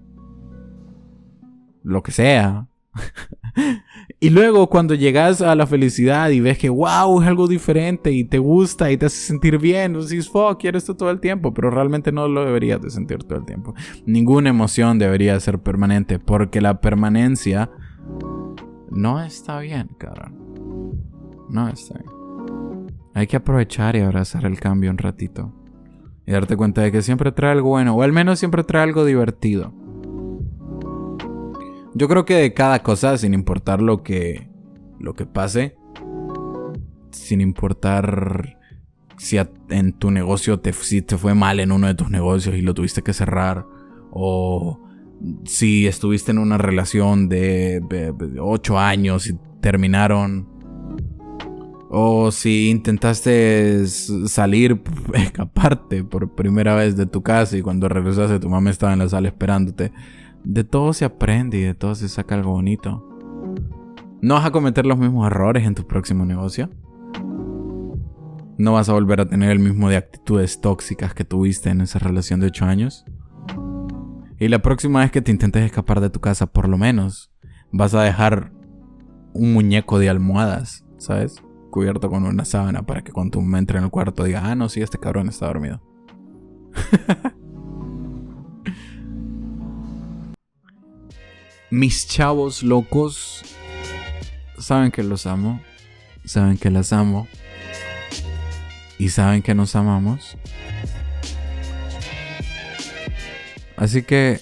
lo 1.83 2.03
que 2.03 2.11
sea. 2.11 2.67
y 4.19 4.29
luego 4.29 4.67
cuando 4.67 4.93
llegas 4.95 5.41
a 5.41 5.55
la 5.55 5.65
felicidad 5.65 6.29
y 6.29 6.39
ves 6.39 6.57
que 6.57 6.69
wow, 6.69 7.21
es 7.21 7.27
algo 7.27 7.47
diferente 7.47 8.11
y 8.11 8.23
te 8.23 8.37
gusta 8.37 8.91
y 8.91 8.97
te 8.97 9.05
hace 9.05 9.17
sentir 9.17 9.57
bien, 9.57 9.93
dices, 9.93 10.29
fuck, 10.29 10.59
quiero 10.59 10.77
esto 10.77 10.95
todo 10.95 11.09
el 11.09 11.19
tiempo, 11.19 11.53
pero 11.53 11.69
realmente 11.69 12.11
no 12.11 12.27
lo 12.27 12.45
deberías 12.45 12.81
de 12.81 12.89
sentir 12.89 13.19
todo 13.23 13.39
el 13.39 13.45
tiempo. 13.45 13.73
Ninguna 14.05 14.49
emoción 14.49 14.99
debería 14.99 15.39
ser 15.39 15.59
permanente 15.59 16.19
porque 16.19 16.61
la 16.61 16.81
permanencia 16.81 17.69
no 18.89 19.21
está 19.23 19.59
bien, 19.59 19.89
cara. 19.97 20.31
No 21.49 21.67
está 21.69 21.99
bien. 21.99 22.87
Hay 23.13 23.27
que 23.27 23.37
aprovechar 23.37 23.95
y 23.95 23.99
abrazar 24.01 24.45
el 24.45 24.59
cambio 24.59 24.91
un 24.91 24.97
ratito. 24.97 25.53
Y 26.25 26.31
darte 26.31 26.57
cuenta 26.57 26.81
de 26.81 26.91
que 26.91 27.01
siempre 27.01 27.31
trae 27.31 27.51
algo 27.51 27.69
bueno, 27.69 27.95
o 27.95 28.01
al 28.01 28.11
menos 28.11 28.39
siempre 28.39 28.63
trae 28.63 28.83
algo 28.83 29.05
divertido. 29.05 29.73
Yo 31.93 32.07
creo 32.07 32.25
que 32.25 32.35
de 32.35 32.53
cada 32.53 32.83
cosa, 32.83 33.17
sin 33.17 33.33
importar 33.33 33.81
lo 33.81 34.03
que, 34.03 34.49
lo 34.99 35.13
que 35.15 35.25
pase, 35.25 35.75
sin 37.11 37.41
importar 37.41 38.57
si 39.17 39.37
en 39.69 39.93
tu 39.93 40.11
negocio 40.11 40.59
te, 40.59 40.73
si 40.73 41.01
te 41.01 41.17
fue 41.17 41.33
mal 41.33 41.59
en 41.59 41.71
uno 41.71 41.87
de 41.87 41.95
tus 41.95 42.09
negocios 42.11 42.55
y 42.55 42.61
lo 42.61 42.73
tuviste 42.73 43.01
que 43.01 43.13
cerrar, 43.13 43.65
o 44.11 44.86
si 45.45 45.87
estuviste 45.87 46.31
en 46.31 46.37
una 46.37 46.57
relación 46.57 47.29
de, 47.29 47.81
8 48.39 48.79
años 48.79 49.27
y 49.27 49.37
terminaron, 49.61 50.47
o 51.89 52.31
si 52.31 52.69
intentaste 52.69 53.87
salir, 53.87 54.81
escaparte 55.13 56.03
por 56.03 56.35
primera 56.35 56.75
vez 56.75 56.97
de 56.97 57.05
tu 57.05 57.23
casa 57.23 57.57
y 57.57 57.61
cuando 57.61 57.89
regresaste 57.89 58.39
tu 58.39 58.49
mamá 58.49 58.69
estaba 58.69 58.93
en 58.93 58.99
la 58.99 59.09
sala 59.09 59.29
esperándote. 59.29 59.91
De 60.43 60.63
todo 60.63 60.93
se 60.93 61.05
aprende 61.05 61.57
y 61.57 61.61
de 61.61 61.73
todo 61.73 61.95
se 61.95 62.07
saca 62.09 62.35
algo 62.35 62.51
bonito. 62.51 63.03
¿No 64.21 64.35
vas 64.35 64.45
a 64.45 64.51
cometer 64.51 64.85
los 64.85 64.97
mismos 64.97 65.27
errores 65.27 65.65
en 65.65 65.75
tu 65.75 65.85
próximo 65.85 66.25
negocio? 66.25 66.69
¿No 68.57 68.73
vas 68.73 68.89
a 68.89 68.93
volver 68.93 69.21
a 69.21 69.27
tener 69.27 69.51
el 69.51 69.59
mismo 69.59 69.89
de 69.89 69.97
actitudes 69.97 70.61
tóxicas 70.61 71.13
que 71.13 71.23
tuviste 71.23 71.69
en 71.69 71.81
esa 71.81 71.99
relación 71.99 72.39
de 72.39 72.47
8 72.47 72.65
años? 72.65 73.05
Y 74.39 74.49
la 74.49 74.59
próxima 74.59 74.99
vez 74.99 75.11
que 75.11 75.21
te 75.21 75.31
intentes 75.31 75.65
escapar 75.65 75.99
de 75.99 76.11
tu 76.11 76.19
casa, 76.19 76.45
por 76.45 76.69
lo 76.69 76.77
menos, 76.77 77.31
vas 77.71 77.95
a 77.95 78.03
dejar 78.03 78.51
un 79.33 79.53
muñeco 79.53 79.97
de 79.97 80.09
almohadas, 80.09 80.85
¿sabes? 80.97 81.41
Cubierto 81.71 82.09
con 82.09 82.23
una 82.23 82.45
sábana 82.45 82.85
para 82.85 83.03
que 83.03 83.11
cuando 83.11 83.41
me 83.41 83.57
entre 83.57 83.79
en 83.79 83.85
el 83.85 83.89
cuarto 83.89 84.23
diga, 84.23 84.41
ah, 84.45 84.53
no, 84.55 84.69
sí, 84.69 84.81
este 84.81 84.99
cabrón 84.99 85.29
está 85.29 85.47
dormido. 85.47 85.81
Mis 91.71 92.07
chavos 92.07 92.63
locos 92.63 93.43
saben 94.57 94.91
que 94.91 95.03
los 95.03 95.25
amo, 95.25 95.59
saben 96.25 96.57
que 96.57 96.69
las 96.69 96.93
amo 96.93 97.27
y 98.99 99.09
saben 99.09 99.41
que 99.41 99.53
nos 99.55 99.75
amamos. 99.75 100.37
Así 103.77 104.01
que 104.01 104.41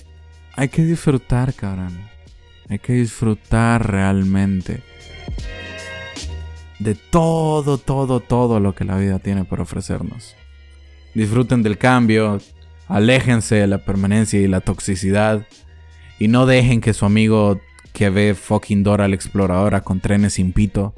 hay 0.56 0.70
que 0.70 0.84
disfrutar, 0.84 1.54
cabrón. 1.54 2.00
Hay 2.70 2.80
que 2.80 2.94
disfrutar 2.94 3.92
realmente 3.92 4.82
de 6.80 6.96
todo, 6.96 7.78
todo, 7.78 8.20
todo 8.20 8.60
lo 8.60 8.74
que 8.74 8.86
la 8.86 8.98
vida 8.98 9.20
tiene 9.20 9.46
para 9.46 9.64
ofrecernos. 9.64 10.36
Disfruten 11.14 11.64
del 11.64 11.78
cambio, 11.78 12.40
aléjense 12.88 13.56
de 13.56 13.68
la 13.68 13.80
permanencia 13.80 14.40
y 14.40 14.48
la 14.48 14.62
toxicidad 14.62 15.46
y 16.20 16.28
no 16.28 16.46
dejen 16.46 16.82
que 16.82 16.94
su 16.94 17.06
amigo 17.06 17.60
que 17.94 18.10
ve 18.10 18.36
fucking 18.36 18.84
Dora 18.84 19.08
la 19.08 19.16
exploradora 19.16 19.82
con 19.82 20.00
trenes 20.00 20.34
sin 20.34 20.52
pito 20.52 20.94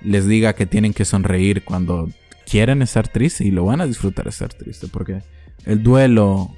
les 0.00 0.26
diga 0.26 0.54
que 0.54 0.66
tienen 0.66 0.92
que 0.92 1.04
sonreír 1.04 1.64
cuando 1.64 2.08
quieren 2.48 2.82
estar 2.82 3.08
tristes 3.08 3.46
y 3.46 3.50
lo 3.50 3.64
van 3.64 3.80
a 3.80 3.86
disfrutar 3.86 4.28
estar 4.28 4.52
triste 4.52 4.88
porque 4.88 5.22
el 5.64 5.82
duelo 5.82 6.50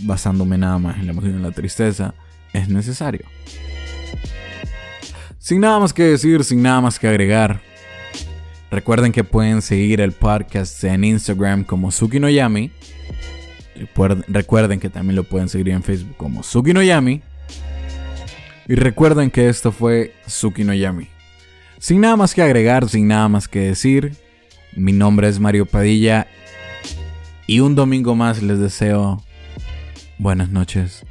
basándome 0.00 0.58
nada 0.58 0.78
más 0.78 0.96
en 0.96 1.06
la 1.06 1.12
emoción 1.12 1.38
y 1.38 1.42
la 1.42 1.52
tristeza, 1.52 2.14
es 2.52 2.68
necesario. 2.68 3.24
Sin 5.38 5.60
nada 5.60 5.78
más 5.78 5.92
que 5.92 6.02
decir, 6.02 6.42
sin 6.44 6.62
nada 6.62 6.80
más 6.80 6.98
que 6.98 7.06
agregar, 7.06 7.60
recuerden 8.70 9.12
que 9.12 9.24
pueden 9.24 9.62
seguir 9.62 10.00
el 10.00 10.12
podcast 10.12 10.82
en 10.84 11.04
Instagram 11.04 11.64
como 11.64 11.90
Suki 11.90 12.18
no 12.18 12.28
Yami. 12.28 12.72
Recuerden 14.28 14.80
que 14.80 14.88
también 14.88 15.16
lo 15.16 15.24
pueden 15.24 15.48
seguir 15.48 15.68
en 15.68 15.82
Facebook 15.82 16.16
como 16.16 16.42
Suki 16.42 16.72
no 16.72 16.82
Yami. 16.82 17.22
Y 18.68 18.74
recuerden 18.74 19.30
que 19.30 19.48
esto 19.48 19.70
fue 19.70 20.14
Suki 20.26 20.64
no 20.64 20.74
Yami. 20.74 21.08
Sin 21.78 22.00
nada 22.00 22.16
más 22.16 22.34
que 22.34 22.42
agregar, 22.42 22.88
sin 22.88 23.06
nada 23.06 23.28
más 23.28 23.46
que 23.46 23.60
decir, 23.60 24.16
mi 24.74 24.92
nombre 24.92 25.28
es 25.28 25.38
Mario 25.38 25.66
Padilla 25.66 26.26
y 27.46 27.60
un 27.60 27.74
domingo 27.74 28.14
más 28.16 28.42
les 28.42 28.58
deseo 28.58 29.22
Buenas 30.18 30.48
noches. 30.48 31.04